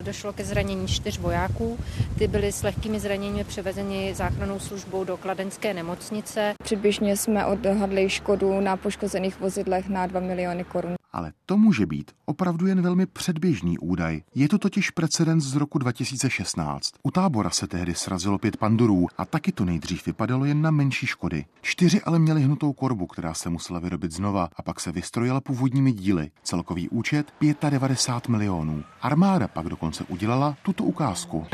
[0.05, 1.79] Došlo ke zranění čtyř vojáků.
[2.19, 6.55] Ty byly s lehkými zraněními převezeni záchranou službou do Kladenské nemocnice.
[6.63, 12.11] Přibližně jsme odhadli škodu na poškozených vozidlech na 2 miliony korun ale to může být
[12.25, 14.23] opravdu jen velmi předběžný údaj.
[14.35, 16.91] Je to totiž precedens z roku 2016.
[17.03, 21.07] U tábora se tehdy srazilo pět pandurů a taky to nejdřív vypadalo jen na menší
[21.07, 21.45] škody.
[21.63, 25.93] Čtyři ale měli hnutou korbu, která se musela vyrobit znova a pak se vystrojila původními
[25.93, 26.31] díly.
[26.43, 27.33] Celkový účet
[27.71, 28.85] 95 milionů.
[29.03, 31.47] Armáda pak dokonce udělala tuto ukázku.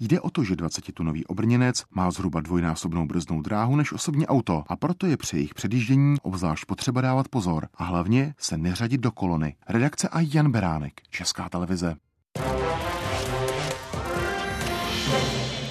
[0.00, 4.76] Jde o to, že 20-tunový obrněnec má zhruba dvojnásobnou brzdnou dráhu než osobní auto a
[4.76, 9.54] proto je při jejich předjíždění obzvlášť potřeba dávat pozor a hlavně se neřadit do kolony.
[9.68, 11.96] Redakce a Jan Beránek, Česká televize.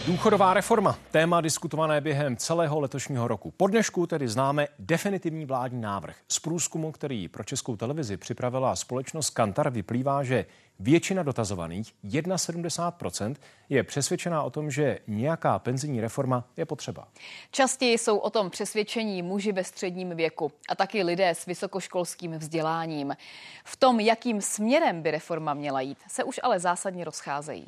[0.07, 3.51] Důchodová reforma, téma diskutované během celého letošního roku.
[3.57, 6.15] Po dnešku tedy známe definitivní vládní návrh.
[6.27, 10.45] Z průzkumu, který pro českou televizi připravila společnost Kantar, vyplývá, že
[10.79, 13.35] většina dotazovaných, 71%,
[13.69, 17.07] je přesvědčená o tom, že nějaká penzijní reforma je potřeba.
[17.51, 23.15] Častěji jsou o tom přesvědčení muži ve středním věku a taky lidé s vysokoškolským vzděláním.
[23.65, 27.67] V tom, jakým směrem by reforma měla jít, se už ale zásadně rozcházejí.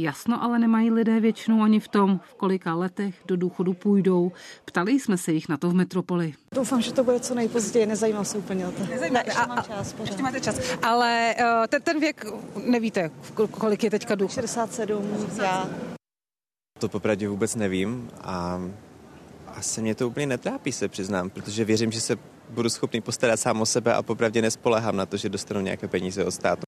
[0.00, 4.32] Jasno ale nemají lidé většinou ani v tom, v kolika letech do důchodu půjdou.
[4.64, 6.34] Ptali jsme se jich na to v metropoli.
[6.54, 8.86] Doufám, že to bude co nejpozději, nezajímám se úplně o to.
[8.86, 9.92] Nezajímá, ne, ještě a, mám čas.
[9.92, 10.06] Pořád.
[10.06, 10.60] Ještě máte čas.
[10.82, 12.26] Ale uh, ten, ten věk,
[12.66, 13.10] nevíte,
[13.50, 14.34] kolik je teďka důchod?
[14.34, 15.70] 67, já.
[16.78, 18.60] To popravdě vůbec nevím a
[19.46, 22.16] asi mě to úplně netrápí, se přiznám, protože věřím, že se
[22.50, 26.24] budu schopný postarat sám o sebe a popravdě nespolehám na to, že dostanu nějaké peníze
[26.24, 26.67] od státu.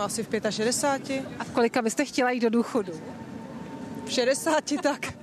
[0.00, 1.24] Asi v 65.
[1.38, 2.92] A v kolika byste chtěla jít do důchodu?
[4.04, 5.14] V 60 tak.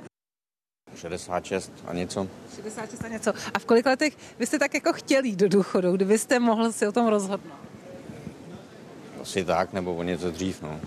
[0.95, 2.27] 66 a něco.
[2.55, 3.33] 66 a něco.
[3.53, 6.91] A v kolik letech byste tak jako chtěli jít do důchodu, kdybyste mohl si o
[6.91, 7.53] tom rozhodnout?
[9.21, 10.81] Asi tak, nebo o něco dřív, no.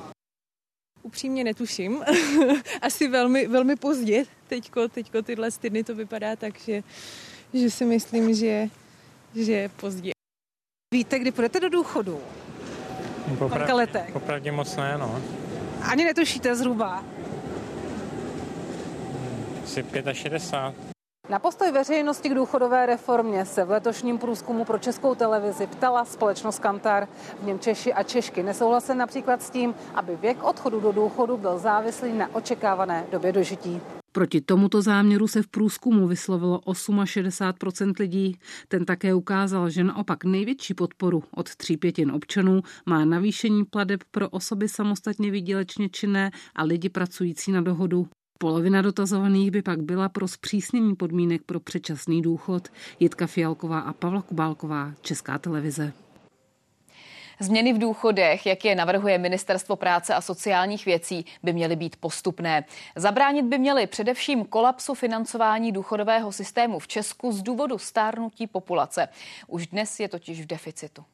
[1.03, 2.05] Upřímně netuším.
[2.83, 4.25] Asi velmi, velmi pozdě.
[4.49, 6.83] Teďko, teďko tyhle týdny to vypadá tak, že,
[7.55, 8.69] že si myslím, že,
[9.35, 10.11] že pozdě.
[10.95, 12.21] Víte, kdy půjdete do důchodu?
[13.39, 14.13] Popra- Kolika letech?
[14.13, 15.21] Popravdě moc ne, no.
[15.83, 17.03] Ani netušíte zhruba?
[19.65, 20.95] Asi 65.
[21.29, 26.59] Na postoj veřejnosti k důchodové reformě se v letošním průzkumu pro českou televizi ptala společnost
[26.59, 27.09] Kantar.
[27.41, 31.59] V něm Češi a Češky nesouhlasí například s tím, aby věk odchodu do důchodu byl
[31.59, 33.81] závislý na očekávané době dožití.
[34.15, 38.39] Proti tomuto záměru se v průzkumu vyslovilo 68% lidí.
[38.69, 44.29] Ten také ukázal, že naopak největší podporu od tří pětin občanů má navýšení pladeb pro
[44.29, 48.09] osoby samostatně výdělečně činné a lidi pracující na dohodu.
[48.39, 52.69] Polovina dotazovaných by pak byla pro zpřísnění podmínek pro předčasný důchod.
[53.01, 56.04] Jitka Fialková a Pavla Kubálková, Česká televize.
[57.45, 62.65] Změny v důchodech, jak je navrhuje Ministerstvo práce a sociálních věcí, by měly být postupné.
[62.97, 69.09] Zabránit by měly především kolapsu financování důchodového systému v Česku z důvodu stárnutí populace.
[69.47, 71.05] Už dnes je totiž v deficitu.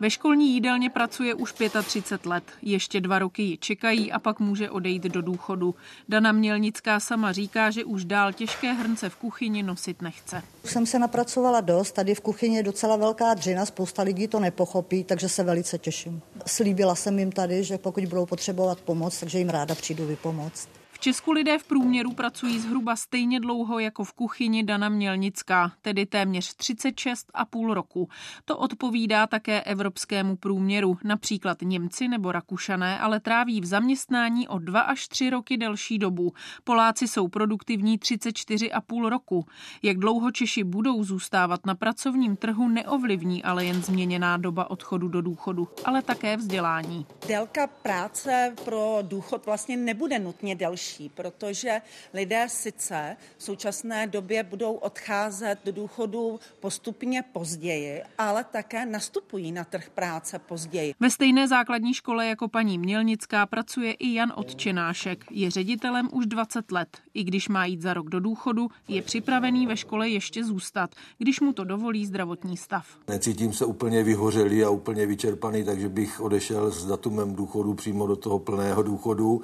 [0.00, 2.44] Ve školní jídelně pracuje už 35 let.
[2.62, 5.74] Ještě dva roky ji čekají a pak může odejít do důchodu.
[6.08, 10.42] Dana Mělnická sama říká, že už dál těžké hrnce v kuchyni nosit nechce.
[10.64, 14.40] Už jsem se napracovala dost, tady v kuchyni je docela velká dřina, spousta lidí to
[14.40, 16.22] nepochopí, takže se velice těším.
[16.46, 20.79] Slíbila jsem jim tady, že pokud budou potřebovat pomoc, takže jim ráda přijdu vypomoct.
[21.00, 26.56] Česku lidé v průměru pracují zhruba stejně dlouho jako v kuchyni Dana Mělnická, tedy téměř
[26.56, 28.08] 36,5 roku.
[28.44, 30.98] To odpovídá také evropskému průměru.
[31.04, 36.32] Například Němci nebo Rakušané ale tráví v zaměstnání o 2 až 3 roky delší dobu.
[36.64, 39.46] Poláci jsou produktivní 34,5 roku.
[39.82, 45.22] Jak dlouho Češi budou zůstávat na pracovním trhu neovlivní ale jen změněná doba odchodu do
[45.22, 47.06] důchodu, ale také vzdělání.
[47.28, 51.80] Délka práce pro důchod vlastně nebude nutně delší horší, protože
[52.14, 59.64] lidé sice v současné době budou odcházet do důchodu postupně později, ale také nastupují na
[59.64, 60.94] trh práce později.
[61.00, 65.24] Ve stejné základní škole jako paní Mělnická pracuje i Jan Odčenášek.
[65.30, 66.88] Je ředitelem už 20 let.
[67.14, 71.40] I když má jít za rok do důchodu, je připravený ve škole ještě zůstat, když
[71.40, 72.86] mu to dovolí zdravotní stav.
[73.08, 78.16] Necítím se úplně vyhořelý a úplně vyčerpaný, takže bych odešel s datumem důchodu přímo do
[78.16, 79.42] toho plného důchodu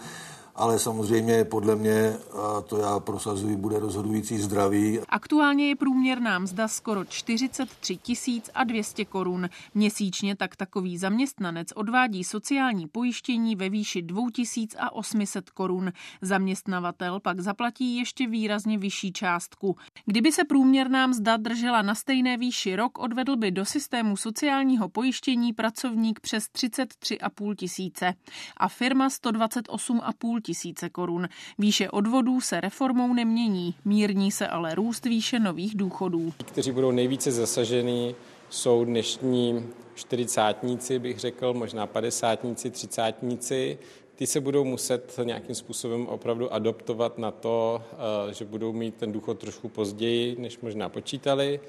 [0.56, 5.00] ale samozřejmě podle mě, a to já prosazuji, bude rozhodující zdraví.
[5.08, 9.48] Aktuálně je průměrná mzda skoro 43 tisíc a 200 korun.
[9.74, 15.92] Měsíčně tak takový zaměstnanec odvádí sociální pojištění ve výši 2800 korun.
[16.22, 19.76] Zaměstnavatel pak zaplatí ještě výrazně vyšší částku.
[20.06, 25.52] Kdyby se průměrná mzda držela na stejné výši rok, odvedl by do systému sociálního pojištění
[25.52, 28.14] pracovník přes 33,5 tisíce
[28.56, 30.45] a firma 128,5 tisíce
[30.92, 31.28] korun.
[31.58, 36.32] Výše odvodů se reformou nemění, mírní se ale růst výše nových důchodů.
[36.44, 38.14] Kteří budou nejvíce zasažený,
[38.50, 43.78] jsou dnešní čtyřicátníci, bych řekl, možná padesátníci, třicátníci.
[44.14, 47.82] Ty se budou muset nějakým způsobem opravdu adoptovat na to,
[48.28, 51.60] eh, že budou mít ten důchod trošku později, než možná počítali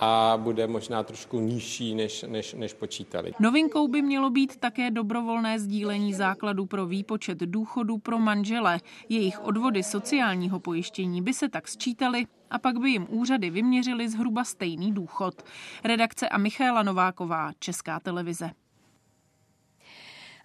[0.00, 3.32] a bude možná trošku nižší, než, než, než počítali.
[3.40, 8.80] Novinkou by mělo být také dobrovolné sdílení základů pro výpočet důchodu pro manžele.
[9.08, 14.44] Jejich odvody sociálního pojištění by se tak sčítaly a pak by jim úřady vyměřily zhruba
[14.44, 15.42] stejný důchod.
[15.84, 18.50] Redakce a Michála Nováková, Česká televize.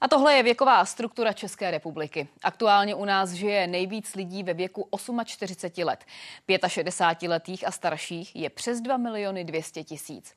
[0.01, 2.27] A tohle je věková struktura České republiky.
[2.43, 4.89] Aktuálně u nás žije nejvíc lidí ve věku
[5.25, 6.05] 48 let.
[6.49, 10.35] 65-letých a starších je přes 2 miliony 200 tisíc.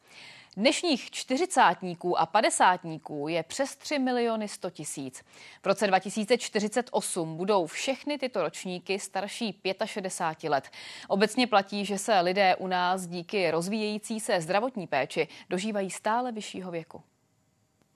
[0.56, 5.22] Dnešních čtyřicátníků a padesátníků je přes 3 miliony 100 tisíc.
[5.62, 10.70] V roce 2048 budou všechny tyto ročníky starší 65 let.
[11.08, 16.70] Obecně platí, že se lidé u nás díky rozvíjející se zdravotní péči dožívají stále vyššího
[16.70, 17.02] věku.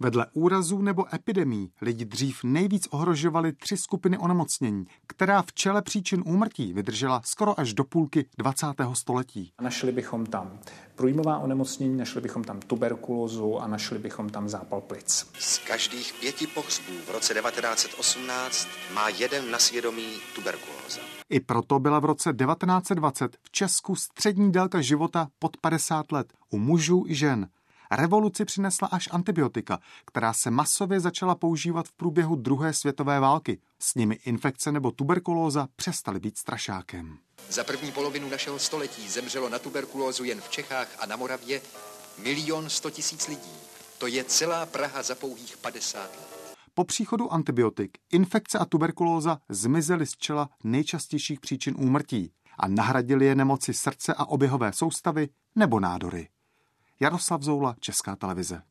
[0.00, 6.22] Vedle úrazů nebo epidemí lidi dřív nejvíc ohrožovaly tři skupiny onemocnění, která v čele příčin
[6.26, 8.66] úmrtí vydržela skoro až do půlky 20.
[8.92, 9.52] století.
[9.60, 10.58] Našli bychom tam
[10.94, 15.27] průjmová onemocnění, našli bychom tam tuberkulózu a našli bychom tam zápal plic.
[15.38, 21.00] Z každých pěti pohřbů v roce 1918 má jeden na svědomí tuberkulóza.
[21.29, 26.58] I proto byla v roce 1920 v Česku střední délka života pod 50 let u
[26.58, 27.48] mužů i žen.
[27.90, 33.60] Revoluci přinesla až antibiotika, která se masově začala používat v průběhu druhé světové války.
[33.78, 37.18] S nimi infekce nebo tuberkulóza přestaly být strašákem.
[37.48, 41.60] Za první polovinu našeho století zemřelo na tuberkulózu jen v Čechách a na Moravě
[42.22, 43.52] milion sto tisíc lidí.
[43.98, 46.56] To je celá Praha za pouhých 50 let.
[46.74, 53.34] Po příchodu antibiotik infekce a tuberkulóza zmizely z čela nejčastějších příčin úmrtí a nahradili je
[53.34, 56.28] nemoci srdce a oběhové soustavy nebo nádory.
[57.01, 58.63] Jaroslav Zoula, Česká televize.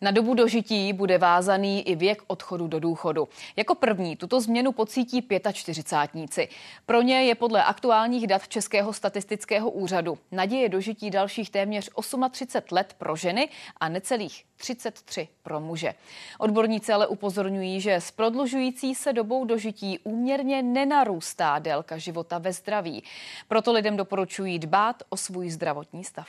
[0.00, 3.28] Na dobu dožití bude vázaný i věk odchodu do důchodu.
[3.56, 6.48] Jako první tuto změnu pocítí 45.
[6.86, 11.90] Pro ně je podle aktuálních dat Českého statistického úřadu naděje dožití dalších téměř
[12.30, 15.94] 38 let pro ženy a necelých 33 pro muže.
[16.38, 23.04] Odborníci ale upozorňují, že s prodlužující se dobou dožití úměrně nenarůstá délka života ve zdraví.
[23.48, 26.28] Proto lidem doporučují dbát o svůj zdravotní stav.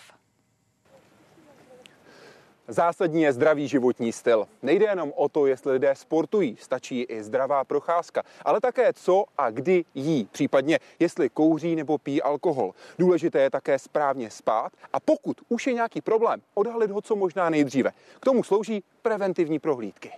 [2.68, 4.48] Zásadní je zdravý životní styl.
[4.62, 9.50] Nejde jenom o to, jestli lidé sportují, stačí i zdravá procházka, ale také co a
[9.50, 12.74] kdy jí, případně jestli kouří nebo pí alkohol.
[13.00, 17.50] Důležité je také správně spát a pokud už je nějaký problém, odhalit ho co možná
[17.50, 17.92] nejdříve.
[18.20, 20.12] K tomu slouží preventivní prohlídky.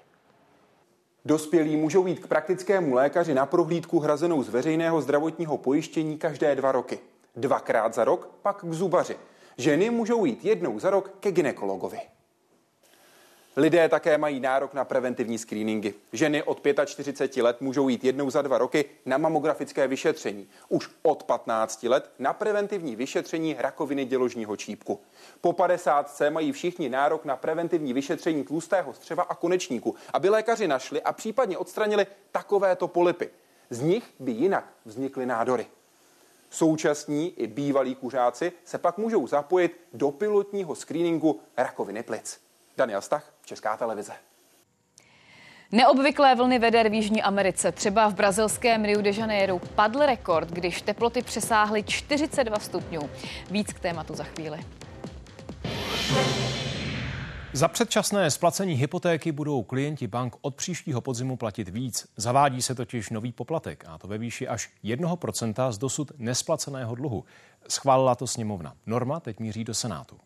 [1.25, 6.71] Dospělí můžou jít k praktickému lékaři na prohlídku hrazenou z veřejného zdravotního pojištění každé dva
[6.71, 6.99] roky.
[7.35, 9.17] Dvakrát za rok pak k zubaři.
[9.57, 11.99] Ženy můžou jít jednou za rok ke ginekologovi.
[13.59, 15.93] Lidé také mají nárok na preventivní screeningy.
[16.13, 20.47] Ženy od 45 let můžou jít jednou za dva roky na mamografické vyšetření.
[20.69, 24.99] Už od 15 let na preventivní vyšetření rakoviny děložního čípku.
[25.41, 31.01] Po 50 mají všichni nárok na preventivní vyšetření tlustého střeva a konečníku, aby lékaři našli
[31.01, 33.29] a případně odstranili takovéto polipy.
[33.69, 35.67] Z nich by jinak vznikly nádory.
[36.49, 42.39] Současní i bývalí kuřáci se pak můžou zapojit do pilotního screeningu rakoviny plic.
[42.77, 44.13] Daniel Stach, Česká televize.
[45.71, 50.81] Neobvyklé vlny veder v Jižní Americe, třeba v brazilském Rio de Janeiro, padl rekord, když
[50.81, 53.09] teploty přesáhly 42 stupňů.
[53.51, 54.59] Víc k tématu za chvíli.
[57.53, 62.07] Za předčasné splacení hypotéky budou klienti bank od příštího podzimu platit víc.
[62.17, 67.25] Zavádí se totiž nový poplatek, a to ve výši až 1% z dosud nesplaceného dluhu.
[67.67, 68.73] Schválila to sněmovna.
[68.85, 70.19] Norma teď míří do Senátu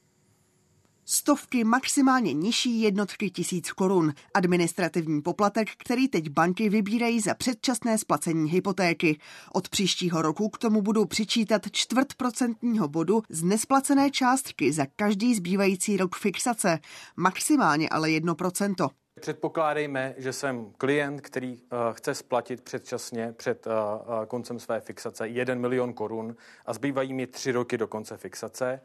[1.06, 4.14] stovky maximálně nižší jednotky tisíc korun.
[4.34, 9.20] Administrativní poplatek, který teď banky vybírají za předčasné splacení hypotéky.
[9.54, 15.36] Od příštího roku k tomu budou přičítat čtvrt procentního bodu z nesplacené částky za každý
[15.36, 16.80] zbývající rok fixace.
[17.16, 18.90] Maximálně ale jedno procento.
[19.20, 21.60] Předpokládejme, že jsem klient, který uh,
[21.92, 26.36] chce splatit předčasně před uh, uh, koncem své fixace 1 milion korun
[26.66, 28.82] a zbývají mi tři roky do konce fixace.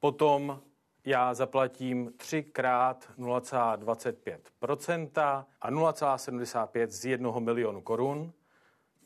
[0.00, 0.60] Potom
[1.04, 8.32] já zaplatím 3 krát 0,25% a 0,75 z 1 milionu korun.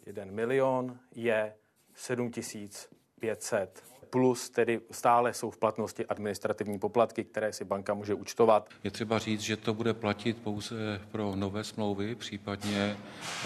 [0.06, 1.54] 1 milion je
[1.94, 8.68] 7500 plus tedy stále jsou v platnosti administrativní poplatky, které si banka může účtovat.
[8.84, 12.96] Je třeba říct, že to bude platit pouze pro nové smlouvy, případně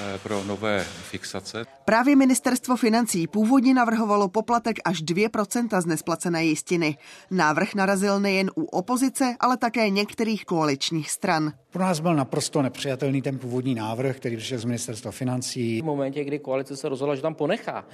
[0.01, 1.65] eh, pro nové fixace.
[1.85, 6.97] Právě ministerstvo financí původně navrhovalo poplatek až 2% z nesplacené jistiny.
[7.31, 11.53] Návrh narazil nejen u opozice, ale také některých koaličních stran.
[11.71, 15.81] Pro nás byl naprosto nepřijatelný ten původní návrh, který přišel z ministerstva financí.
[15.81, 17.85] V momentě, kdy koalice se rozhodla, že tam ponechá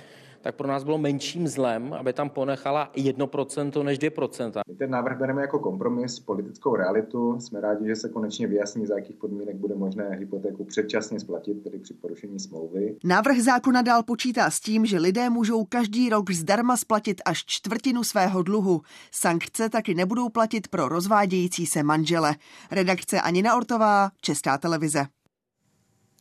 [0.41, 4.61] tak pro nás bylo menším zlem, aby tam ponechala 1% než 2%.
[4.69, 7.41] My ten návrh bereme jako kompromis, politickou realitu.
[7.41, 11.79] Jsme rádi, že se konečně vyjasní, za jakých podmínek bude možné hypotéku předčasně splatit, tedy
[11.79, 12.97] při porušení smlouvy.
[13.05, 18.05] Návrh zákona dál počítá s tím, že lidé můžou každý rok zdarma splatit až čtvrtinu
[18.05, 18.81] svého dluhu.
[19.13, 22.35] Sankce taky nebudou platit pro rozvádějící se manžele.
[22.71, 25.07] Redakce Anina Ortová, Česká televize.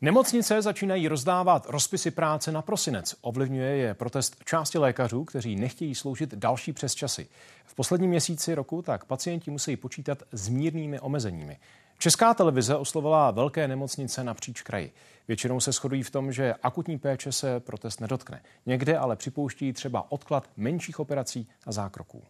[0.01, 3.15] Nemocnice začínají rozdávat rozpisy práce na prosinec.
[3.21, 7.27] Ovlivňuje je protest části lékařů, kteří nechtějí sloužit další přesčasy.
[7.65, 11.57] V posledním měsíci roku tak pacienti musí počítat s mírnými omezeními.
[11.97, 14.93] Česká televize oslovila velké nemocnice napříč kraji.
[15.27, 18.41] Většinou se shodují v tom, že akutní péče se protest nedotkne.
[18.65, 22.23] Někde ale připouští třeba odklad menších operací a zákroků.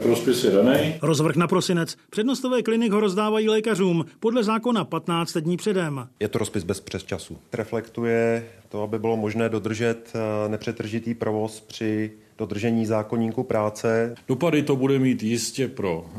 [0.00, 0.94] Rozpis je daný.
[1.02, 1.96] Rozvrh na prosinec.
[2.10, 6.08] Přednostové klinik ho rozdávají lékařům podle zákona 15 dní předem.
[6.20, 7.38] Je to rozpis bez přesčasu.
[7.52, 14.14] Reflektuje to, aby bylo možné dodržet eh, nepřetržitý provoz při dodržení zákonníku práce.
[14.28, 16.18] Dopady to bude mít jistě pro e,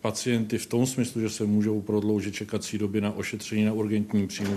[0.00, 4.56] pacienty v tom smyslu, že se můžou prodloužit čekací doby na ošetření na urgentním příjmu.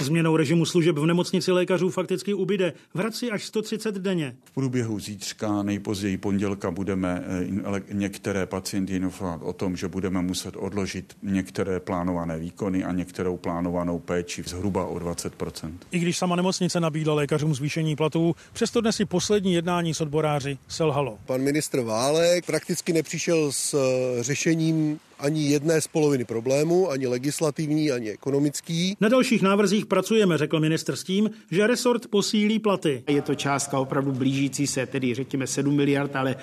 [0.00, 4.36] Změnou režimu služeb v nemocnici lékařů fakticky ubyde v Hradci až 130 denně.
[4.44, 10.56] V průběhu zítřka, nejpozději pondělka, budeme eh, některé pacienty informovat o tom, že budeme muset
[10.56, 16.80] odložit některé plánované výkony a některou plánovanou péči zhruba o 20% I když sama nemocnice
[16.80, 21.18] nabídla lékařům zvýšení platů, přesto dnes i poslední jednání s odboráři selhalo.
[21.26, 27.90] Pan ministr Válek prakticky nepřišel s eh, řešením ani jedné z poloviny problému, ani legislativní,
[27.90, 28.96] ani ekonomický.
[29.00, 33.02] Na dalších návrzích pracujeme, řekl minister s tím, že resort posílí platy.
[33.08, 36.36] Je to částka opravdu blížící se, tedy řekněme 7 miliard, ale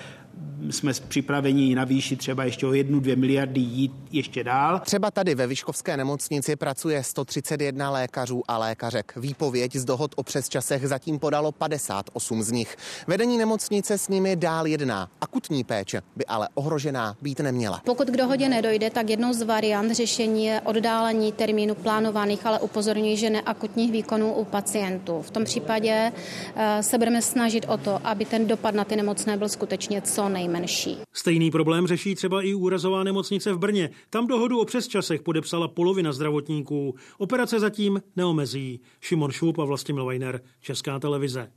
[0.70, 4.78] jsme připraveni navýšit třeba ještě o jednu, dvě miliardy jít ještě dál.
[4.78, 9.12] Třeba tady ve Vyškovské nemocnici pracuje 131 lékařů a lékařek.
[9.16, 12.76] Výpověď z dohod o přesčasech zatím podalo 58 z nich.
[13.06, 15.08] Vedení nemocnice s nimi dál jedná.
[15.20, 17.82] Akutní péče by ale ohrožená být neměla.
[17.84, 23.16] Pokud k dohodě nedojde, tak jednou z variant řešení je oddálení termínu plánovaných, ale upozorňuji,
[23.16, 25.22] že neakutních výkonů u pacientů.
[25.22, 26.12] V tom případě
[26.56, 30.21] eh, se budeme snažit o to, aby ten dopad na ty nemocné byl skutečně co
[30.28, 30.98] nejmenší.
[31.12, 33.90] Stejný problém řeší třeba i úrazová nemocnice v Brně.
[34.10, 36.94] Tam dohodu o přesčasech podepsala polovina zdravotníků.
[37.18, 38.80] Operace zatím neomezí.
[39.00, 41.50] Šimon Šup a Vlastimil Weiner, Česká televize.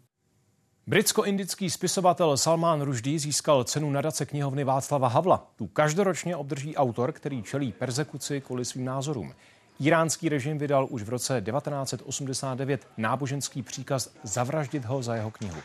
[0.87, 5.51] Britsko-indický spisovatel Salman Rushdie získal cenu nadace knihovny Václava Havla.
[5.55, 9.33] Tu každoročně obdrží autor, který čelí persekuci kvůli svým názorům.
[9.79, 15.57] Iránský režim vydal už v roce 1989 náboženský příkaz zavraždit ho za jeho knihu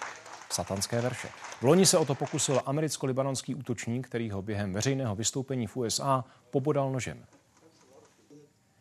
[0.52, 1.28] satanské verše.
[1.60, 6.24] V loni se o to pokusil americko-libanonský útočník, který ho během veřejného vystoupení v USA
[6.50, 7.24] pobodal nožem.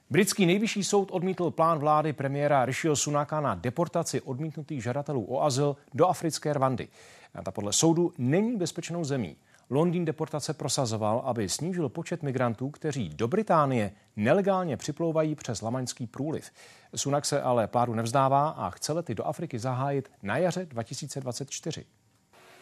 [0.09, 5.75] Britský nejvyšší soud odmítl plán vlády premiéra Rishiho Sunaka na deportaci odmítnutých žadatelů o azyl
[5.93, 6.87] do africké Rwandy.
[7.43, 9.35] Ta podle soudu není bezpečnou zemí.
[9.71, 16.51] Londýn deportace prosazoval, aby snížil počet migrantů, kteří do Británie nelegálně připlouvají přes Lamaňský průliv.
[16.95, 21.85] Sunak se ale plánu nevzdává a chce lety do Afriky zahájit na jaře 2024.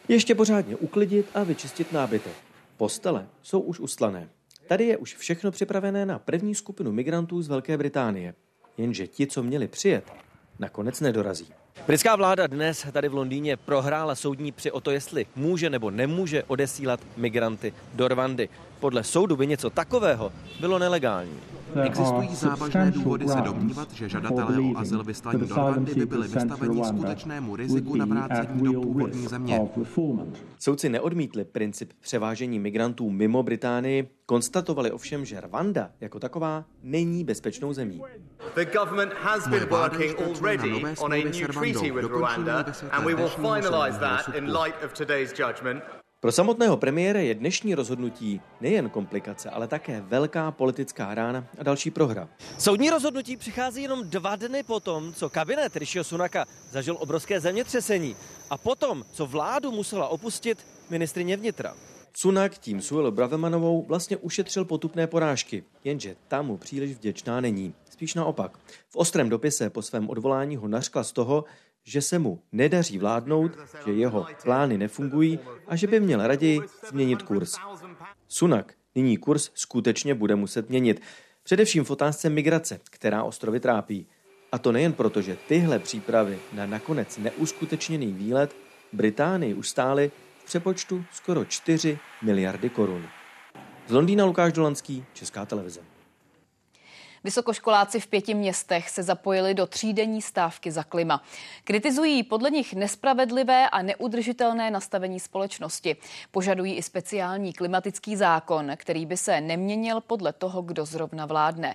[0.08, 2.32] Ještě pořádně uklidit a vyčistit nábytek.
[2.76, 4.28] Postele jsou už ustlané.
[4.68, 8.34] Tady je už všechno připravené na první skupinu migrantů z Velké Británie.
[8.76, 10.12] Jenže ti, co měli přijet,
[10.58, 11.52] nakonec nedorazí.
[11.86, 16.42] Britská vláda dnes tady v Londýně prohrála soudní při o to, jestli může nebo nemůže
[16.42, 18.48] odesílat migranty do Rwandy.
[18.80, 21.40] Podle soudu by něco takového bylo nelegální.
[21.82, 26.84] Existují závažné důvody se domnívat, že žadatelé o azyl vyslaní do Rwandy by byli vystaveni
[26.84, 29.60] skutečnému riziku navrácení do původní země.
[30.58, 37.72] Soudci neodmítli princip převážení migrantů mimo Británii, konstatovali ovšem, že Rwanda jako taková není bezpečnou
[37.72, 38.02] zemí.
[38.54, 43.28] The government has been working already on a new treaty with Rwanda and we will
[43.28, 45.97] finalize that in light of today's judgment.
[46.20, 51.90] Pro samotného premiéra je dnešní rozhodnutí nejen komplikace, ale také velká politická rána a další
[51.90, 52.28] prohra.
[52.58, 58.16] Soudní rozhodnutí přichází jenom dva dny potom, co kabinet Rishiho Sunaka zažil obrovské zemětřesení
[58.50, 61.74] a potom, co vládu musela opustit ministrině vnitra.
[62.16, 67.74] Sunak tím Suelo Bravemanovou vlastně ušetřil potupné porážky, jenže tam mu příliš vděčná není.
[67.90, 68.58] Spíš naopak.
[68.88, 71.44] V ostrém dopise po svém odvolání ho nařkla z toho,
[71.88, 73.52] že se mu nedaří vládnout,
[73.86, 77.54] že jeho plány nefungují a že by měl raději změnit kurz.
[78.28, 81.00] Sunak nyní kurz skutečně bude muset měnit.
[81.42, 84.06] Především v otázce migrace, která ostrovy trápí.
[84.52, 88.56] A to nejen proto, že tyhle přípravy na nakonec neuskutečněný výlet
[88.92, 93.06] Británii už stály v přepočtu skoro 4 miliardy korun.
[93.86, 95.80] Z Londýna Lukáš Dolanský, Česká televize.
[97.24, 101.22] Vysokoškoláci v pěti městech se zapojili do třídenní stávky za klima.
[101.64, 105.96] Kritizují podle nich nespravedlivé a neudržitelné nastavení společnosti.
[106.30, 111.74] Požadují i speciální klimatický zákon, který by se neměnil podle toho, kdo zrovna vládne.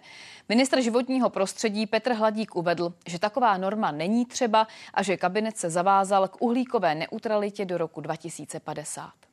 [0.49, 5.69] Ministr životního prostředí Petr Hladík uvedl, že taková norma není třeba a že kabinet se
[5.69, 9.32] zavázal k uhlíkové neutralitě do roku 2050.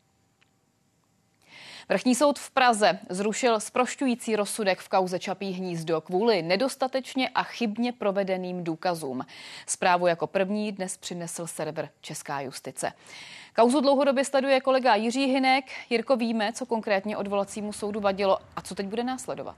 [1.91, 7.93] Vrchní soud v Praze zrušil sprošťující rozsudek v kauze Čapí hnízdo kvůli nedostatečně a chybně
[7.93, 9.27] provedeným důkazům.
[9.67, 12.93] Zprávu jako první dnes přinesl server Česká justice.
[13.57, 15.65] Kauzu dlouhodobě sleduje kolega Jiří Hinek.
[15.91, 19.57] Jirko, víme, co konkrétně odvolacímu soudu vadilo a co teď bude následovat.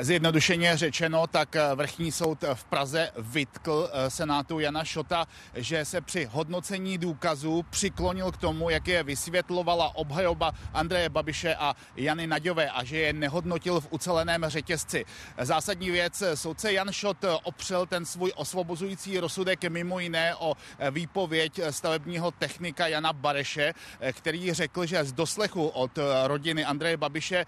[0.00, 6.98] Zjednodušeně řečeno, tak vrchní soud v Praze vytkl senátu Jana Šota, že se při hodnocení
[6.98, 12.98] důkazů přiklonil k tomu, jak je vysvětlovala obhajoba Andreje Babiše a Jany Naďové a že
[12.98, 15.04] je nehodnotil v uceleném řetězci.
[15.40, 20.54] Zásadní věc, soudce Jan Šot opřel ten svůj osvobozující rozsudek mimo jiné o
[20.90, 23.74] výpověď stavebního technika Jana Bareše,
[24.12, 27.46] který řekl, že z doslechu od rodiny Andreje Babiše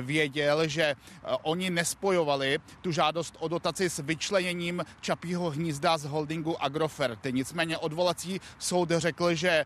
[0.00, 0.94] věděl, že
[1.42, 7.18] oni nespojovali tu žádost o dotaci s vyčleněním Čapího hnízda z holdingu Agrofert.
[7.30, 9.64] Nicméně odvolací soud řekl, že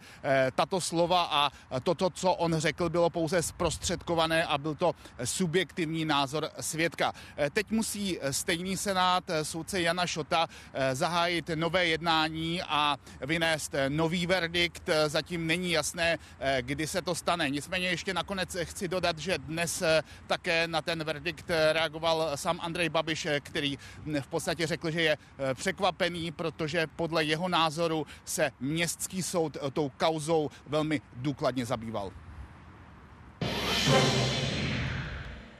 [0.55, 1.51] tato slova a
[1.81, 7.13] toto, co on řekl, bylo pouze zprostředkované a byl to subjektivní názor svědka.
[7.53, 10.49] Teď musí stejný senát soudce Jana Šota
[10.93, 14.91] zahájit nové jednání a vynést nový verdikt.
[15.07, 16.19] Zatím není jasné,
[16.61, 17.51] kdy se to stane.
[17.51, 19.83] Nicméně ještě nakonec chci dodat, že dnes
[20.27, 23.79] také na ten verdikt reagoval sám Andrej Babiš, který
[24.21, 25.19] v podstatě řekl, že je
[25.55, 32.13] překvapený, protože podle jeho názoru se městský soud tou kauzou velmi důkladně zabýval.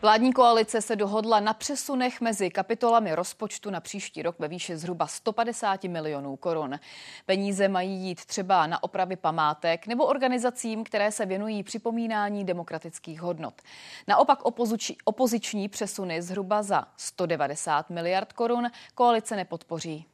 [0.03, 5.07] Vládní koalice se dohodla na přesunech mezi kapitolami rozpočtu na příští rok ve výši zhruba
[5.07, 6.79] 150 milionů korun.
[7.27, 13.63] Peníze mají jít třeba na opravy památek nebo organizacím, které se věnují připomínání demokratických hodnot.
[14.09, 20.07] Naopak opoziční, opoziční přesuny zhruba za 190 miliard korun koalice nepodpoří.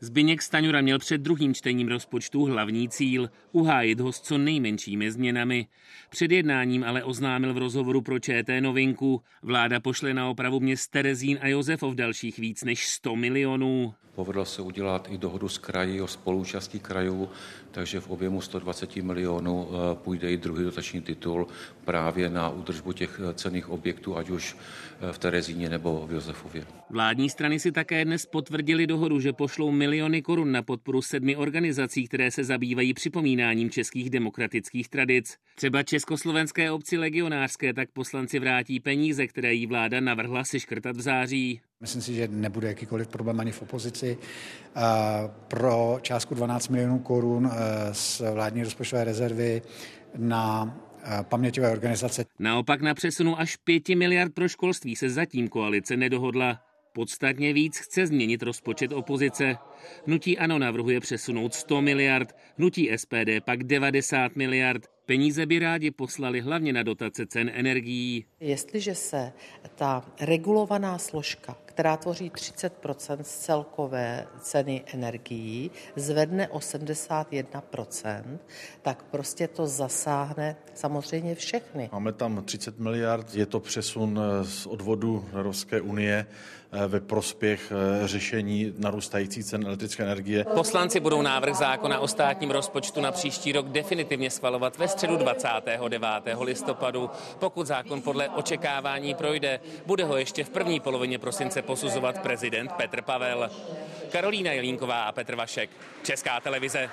[0.00, 5.66] Zbyněk Staňura měl před druhým čtením rozpočtu hlavní cíl uhájit ho s co nejmenšími změnami.
[6.10, 9.22] Před jednáním ale oznámil v rozhovoru pro ČT novinku.
[9.42, 13.94] Vláda pošle na opravu měst Terezín a Josefov dalších víc než 100 milionů.
[14.14, 17.28] Povedlo se udělat i dohodu s kraji o spoluúčastí krajů,
[17.70, 21.46] takže v objemu 120 milionů půjde i druhý dotační titul
[21.84, 24.56] právě na údržbu těch cených objektů, ať už
[25.12, 26.66] v Terezíně nebo v Josefově.
[26.90, 32.08] Vládní strany si také dnes potvrdili dohodu, že pošlou miliony korun na podporu sedmi organizací,
[32.08, 35.38] které se zabývají připomínáním českých demokratických tradic.
[35.54, 41.00] Třeba Československé obci legionářské tak poslanci vrátí peníze, které jí vláda navrhla si škrtat v
[41.00, 41.60] září.
[41.80, 44.18] Myslím si, že nebude jakýkoliv problém ani v opozici.
[45.48, 47.50] Pro částku 12 milionů korun
[47.92, 49.62] z vládní rozpočtové rezervy
[50.16, 50.76] na
[51.22, 52.24] paměťové organizace.
[52.38, 56.60] Naopak na přesunu až 5 miliard pro školství se zatím koalice nedohodla.
[56.96, 59.56] Podstatně víc chce změnit rozpočet opozice.
[60.06, 64.86] Hnutí ANO navrhuje přesunout 100 miliard, hnutí SPD pak 90 miliard.
[65.06, 68.24] Peníze by rádi poslali hlavně na dotace cen energií.
[68.40, 69.32] Jestliže se
[69.74, 72.72] ta regulovaná složka, která tvoří 30
[73.22, 78.38] z celkové ceny energií, zvedne o 71%
[78.82, 81.88] tak prostě to zasáhne samozřejmě všechny.
[81.92, 86.26] Máme tam 30 miliard, je to přesun z odvodu Evropské unie
[86.86, 87.72] ve prospěch
[88.04, 90.44] řešení narůstající cen elektrické energie.
[90.44, 96.00] Poslanci budou návrh zákona o státním rozpočtu na příští rok definitivně schvalovat ve středu 29.
[96.40, 97.10] listopadu.
[97.38, 103.02] Pokud zákon podle očekávání projde, bude ho ještě v první polovině prosince posuzovat prezident Petr
[103.02, 103.50] Pavel.
[104.12, 105.70] Karolína Jelínková a Petr Vašek,
[106.02, 106.90] Česká televize.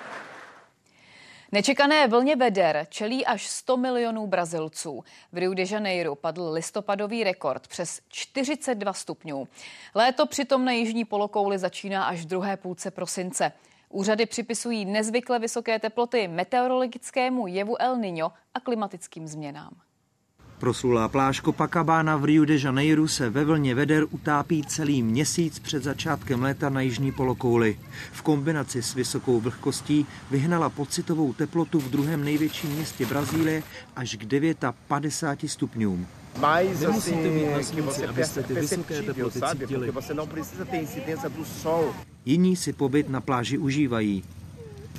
[1.54, 5.04] Nečekané vlně veder čelí až 100 milionů Brazilců.
[5.32, 9.48] V Rio de Janeiro padl listopadový rekord přes 42 stupňů.
[9.96, 13.52] Léto přitom na jižní polokouli začíná až v druhé půlce prosince.
[13.90, 19.74] Úřady připisují nezvykle vysoké teploty meteorologickému jevu El Niño a klimatickým změnám.
[20.64, 25.84] Proslulá pláž Copacabana v Rio de Janeiro se ve vlně veder utápí celý měsíc před
[25.84, 27.80] začátkem léta na jižní polokouli.
[28.12, 33.64] V kombinaci s vysokou vlhkostí vyhnala pocitovou teplotu v druhém největším městě Brazílie
[33.96, 34.26] až k
[34.88, 36.08] 59 stupňům.
[36.40, 39.92] Mas Nemusíte být na slunci, abyste ty vysoké teploty cítili.
[39.92, 41.94] Você não precisa ter incidência do sol.
[42.26, 44.24] Jiní si pobyt na pláži užívají.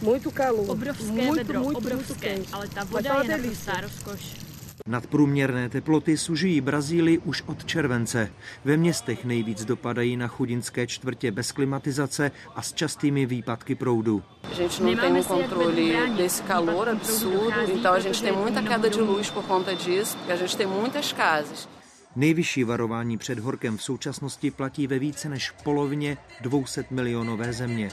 [0.03, 0.71] Muito calor.
[0.71, 4.44] Obrovské muito, vedro, muito, obrovské, muito ale ta Mas voda je naprostá rozkoš.
[4.89, 8.33] Nadprůměrné teploty sužují Brazílii už od července.
[8.65, 14.23] Ve městech nejvíc dopadají na chudinské čtvrtě bez klimatizace a s častými výpadky proudu.
[14.43, 18.89] A gente não tem um controle desse calor absurdo, então a gente tem muita queda
[18.89, 21.69] de luz por conta disso, porque a gente tem muitas casas.
[22.17, 27.91] Nejvyšší varování před horkem v současnosti platí ve více než polovině 200 milionové země.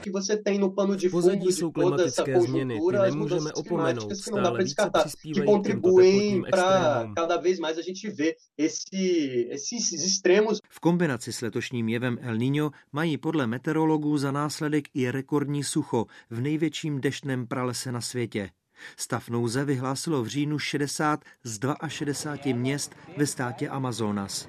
[0.00, 2.80] Que você tem no pano de fundo Pozadí de jsou toda essa klimatické změny, ty
[2.80, 5.34] conjuntura as nemůžeme mudanças opomenout, climáticas que não dá stále para více descartar, que přispívají
[5.34, 7.14] k těmto contribuem teplotním para extrémům.
[7.14, 12.36] cada vez mais a gente ver esse, esses extremos V kombinaci s letošním jevem El
[12.36, 18.50] Niño mají podle meteorologů za následek i rekordní sucho v největším deštném pralese na světě.
[18.96, 24.48] Stav nouze vyhlásilo v říjnu 60 z 62 měst ve státě Amazonas.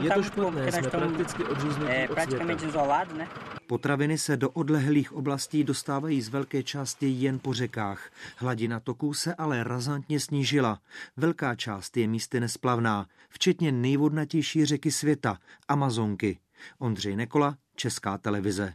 [0.00, 2.20] Je to špatné, jsme prakticky odříznutí od
[2.60, 3.28] světa.
[3.66, 8.10] Potraviny se do odlehlých oblastí dostávají z velké části jen po řekách.
[8.36, 10.80] Hladina toků se ale razantně snížila.
[11.16, 15.38] Velká část je místy nesplavná, včetně nejvodnatější řeky světa,
[15.68, 16.38] Amazonky.
[16.78, 18.74] Ondřej Nekola, Česká televize.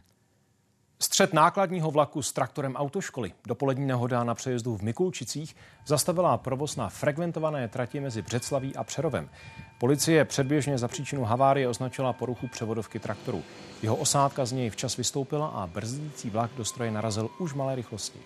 [0.98, 3.32] Střed nákladního vlaku s traktorem autoškoly.
[3.46, 9.28] Dopolední nehoda na přejezdu v Mikulčicích zastavila provoz na frekventované trati mezi Břeclaví a Přerovem.
[9.78, 13.42] Policie předběžně za příčinu havárie označila poruchu převodovky traktoru.
[13.82, 18.18] Jeho osádka z něj včas vystoupila a brzdící vlak do stroje narazil už malé rychlosti.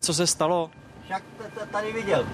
[0.00, 0.70] Co se stalo?
[1.08, 1.22] Jak
[1.72, 2.26] tady viděl?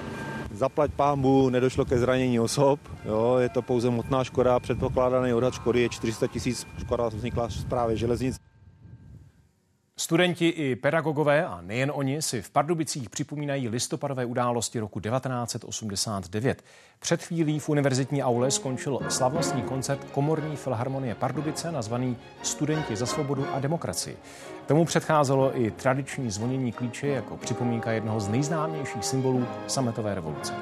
[0.50, 5.82] Zaplať pámbu, nedošlo ke zranění osob, jo, je to pouze motná škoda, předpokládaný odhad škody
[5.82, 8.43] je 400 tisíc, škoda vznikla právě železnic.
[10.04, 16.64] Studenti i pedagogové, a nejen oni, si v Pardubicích připomínají listopadové události roku 1989.
[16.98, 23.46] Před chvílí v univerzitní aule skončil slavnostní koncert Komorní filharmonie Pardubice nazvaný Studenti za svobodu
[23.52, 24.16] a demokracii.
[24.66, 30.54] Tomu předcházelo i tradiční zvonění klíče jako připomínka jednoho z nejznámějších symbolů sametové revoluce.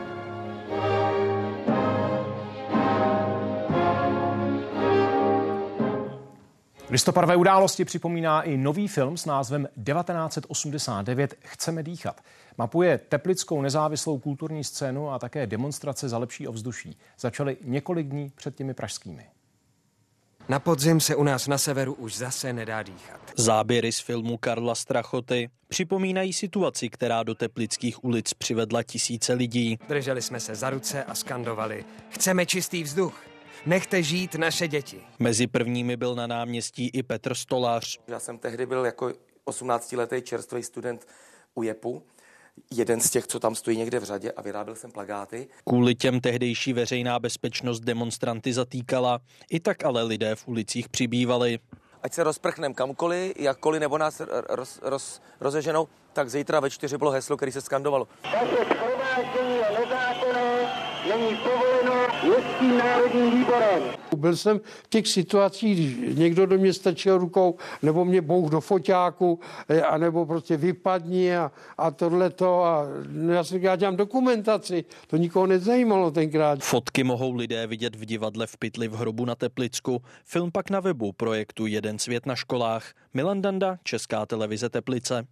[6.93, 12.21] Listopadové události připomíná i nový film s názvem 1989 Chceme dýchat.
[12.59, 16.97] Mapuje teplickou nezávislou kulturní scénu a také demonstrace za lepší ovzduší.
[17.19, 19.27] Začaly několik dní před těmi pražskými.
[20.49, 23.21] Na podzim se u nás na severu už zase nedá dýchat.
[23.37, 29.79] Záběry z filmu Karla Strachoty připomínají situaci, která do teplických ulic přivedla tisíce lidí.
[29.89, 31.85] Drželi jsme se za ruce a skandovali.
[32.11, 33.32] Chceme čistý vzduch.
[33.67, 35.01] Nechte žít naše děti.
[35.19, 37.99] Mezi prvními byl na náměstí i Petr Stolář.
[38.09, 39.13] Já jsem tehdy byl jako
[39.47, 41.07] 18-letý čerstvý student
[41.55, 42.03] u JEPu
[42.71, 45.49] jeden z těch, co tam stojí někde v řadě a vyráběl jsem plagáty.
[45.65, 51.59] Kvůli těm tehdejší veřejná bezpečnost demonstranty zatýkala, i tak ale lidé v ulicích přibývali.
[52.03, 57.11] Ať se rozprchneme kamkoliv, jakkoliv, nebo nás roz, roz, rozeženou, tak zítra ve čtyři bylo
[57.11, 58.09] heslo, který se skandovalo.
[58.25, 60.73] Vaše schromáždění je nezákonné,
[61.09, 63.83] není povoleno městským národním výborem.
[64.17, 68.61] Byl jsem v těch situacích, když někdo do mě stačil rukou, nebo mě bouch do
[68.61, 72.65] foťáku, eh, anebo prostě vypadni a, a tohleto.
[72.65, 72.87] A
[73.33, 76.59] já jsem já dělám dokumentaci, to nikoho nezajímalo tenkrát.
[76.63, 80.81] Fotky mohou lidé vidět v divadle v Pytli v hrobu na Teplicku, film pak na
[80.81, 82.93] webu projektu Jeden svět na školách.
[83.15, 85.27] Milan Danda, Česká televize Teplice.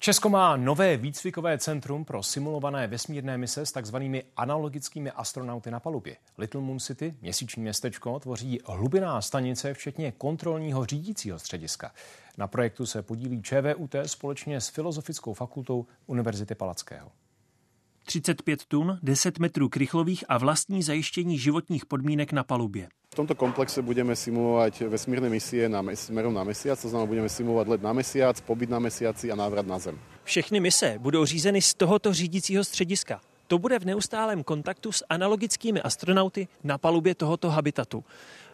[0.00, 6.16] Česko má nové výcvikové centrum pro simulované vesmírné mise s takzvanými analogickými astronauty na palubě.
[6.38, 11.92] Little Moon City, měsíční městečko, tvoří hlubiná stanice, včetně kontrolního řídícího střediska.
[12.36, 17.10] Na projektu se podílí ČVUT společně s Filozofickou fakultou Univerzity Palackého.
[18.08, 22.88] 35 tun, 10 metrů krychlových a vlastní zajištění životních podmínek na palubě.
[23.12, 27.68] V tomto komplexe budeme simulovať vesmírne misie na, smerom na mesiac, to znamená budeme simulovat
[27.68, 29.98] let na mesiac, pobyt na mesiaci a návrat na Zem.
[30.24, 33.20] Všechny mise budou řízeny z tohoto řídícího střediska.
[33.46, 38.04] To bude v neustálém kontaktu s analogickými astronauty na palubě tohoto habitatu.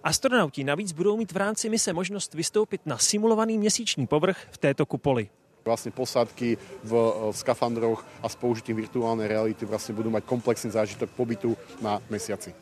[0.05, 4.87] Astronauti navíc budou mít v rámci mise možnost vystoupit na simulovaný měsíční povrch v této
[4.87, 5.29] kupoli.
[5.65, 6.93] Vlastne posádky v,
[7.33, 12.53] v skafandroch a s použitím virtuálnej reality vlastne budú mať komplexný zážitok pobytu na mesiaci.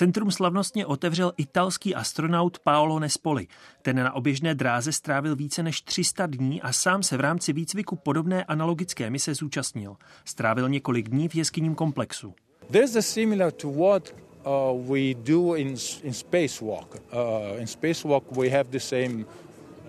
[0.00, 3.46] Centrum slavnostně otevřel italský astronaut Paolo Nespoli.
[3.82, 7.96] Ten na oběžné dráze strávil více než 300 dní a sám se v rámci výcviku
[7.96, 9.96] podobné analogické mise zúčastnil.
[10.24, 12.34] Strávil několik dní v jeskyním komplexu.
[12.70, 14.14] This is similar to what
[14.46, 16.94] uh, we do in, in spacewalk.
[16.94, 19.24] Uh, in spacewalk we have the same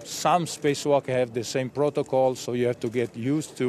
[0.06, 3.64] some spacewalk have the same protocol, so you have to get used to,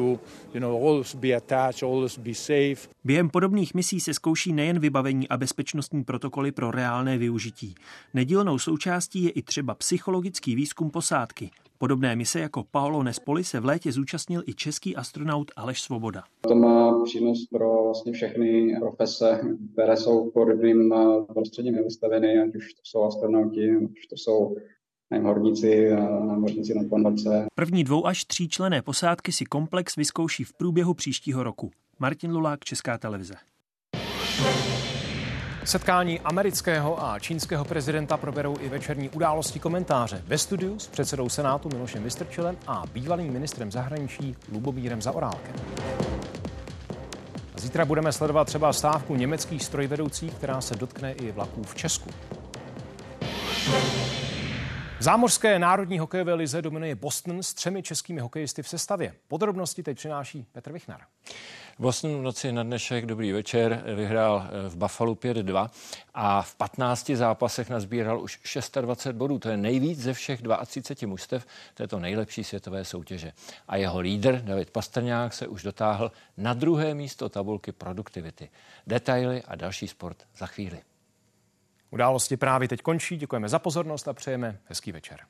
[0.54, 2.88] you know, always be attached, always be safe.
[3.04, 7.74] Během podobných misí se zkouší nejen vybavení a bezpečnostní protokoly pro reálné využití.
[8.14, 11.50] Nedílnou součástí je i třeba psychologický výzkum posádky.
[11.78, 16.22] Podobné mise jako Paolo Nespoli se v létě zúčastnil i český astronaut Aleš Svoboda.
[16.40, 19.40] To má přínos pro vlastně všechny profese,
[19.72, 20.94] které jsou podobným
[21.32, 24.56] prostředím vystaveny, ať už to jsou astronauti, ať už to jsou
[25.12, 27.46] nevím, horníci a námořníci na ponorce.
[27.54, 31.70] První dvou až tří člené posádky si komplex vyzkouší v průběhu příštího roku.
[31.98, 33.34] Martin Lulák, Česká televize.
[35.64, 41.68] Setkání amerického a čínského prezidenta proberou i večerní události komentáře ve studiu s předsedou Senátu
[41.68, 45.54] Milošem Vystrčilem a bývalým ministrem zahraničí Lubomírem Zaorálkem.
[47.56, 52.10] Zítra budeme sledovat třeba stávku německých strojvedoucích, která se dotkne i vlaků v Česku.
[55.02, 59.14] V zámořské národní hokejové lize dominuje Boston s třemi českými hokejisty v sestavě.
[59.28, 61.00] Podrobnosti teď přináší Petr Vichnar.
[61.78, 65.70] Boston v noci na dnešek, dobrý večer, vyhrál eh, v Buffalo 5-2
[66.14, 69.38] a v 15 zápasech nazbíral už 26 bodů.
[69.38, 73.32] To je nejvíc ze všech 32 mužstev této nejlepší světové soutěže.
[73.68, 78.48] A jeho lídr David Pastrňák se už dotáhl na druhé místo tabulky produktivity.
[78.86, 80.80] Detaily a další sport za chvíli.
[81.92, 83.16] Události právě teď končí.
[83.16, 85.20] Děkujeme za pozornost a přejeme hezký večer.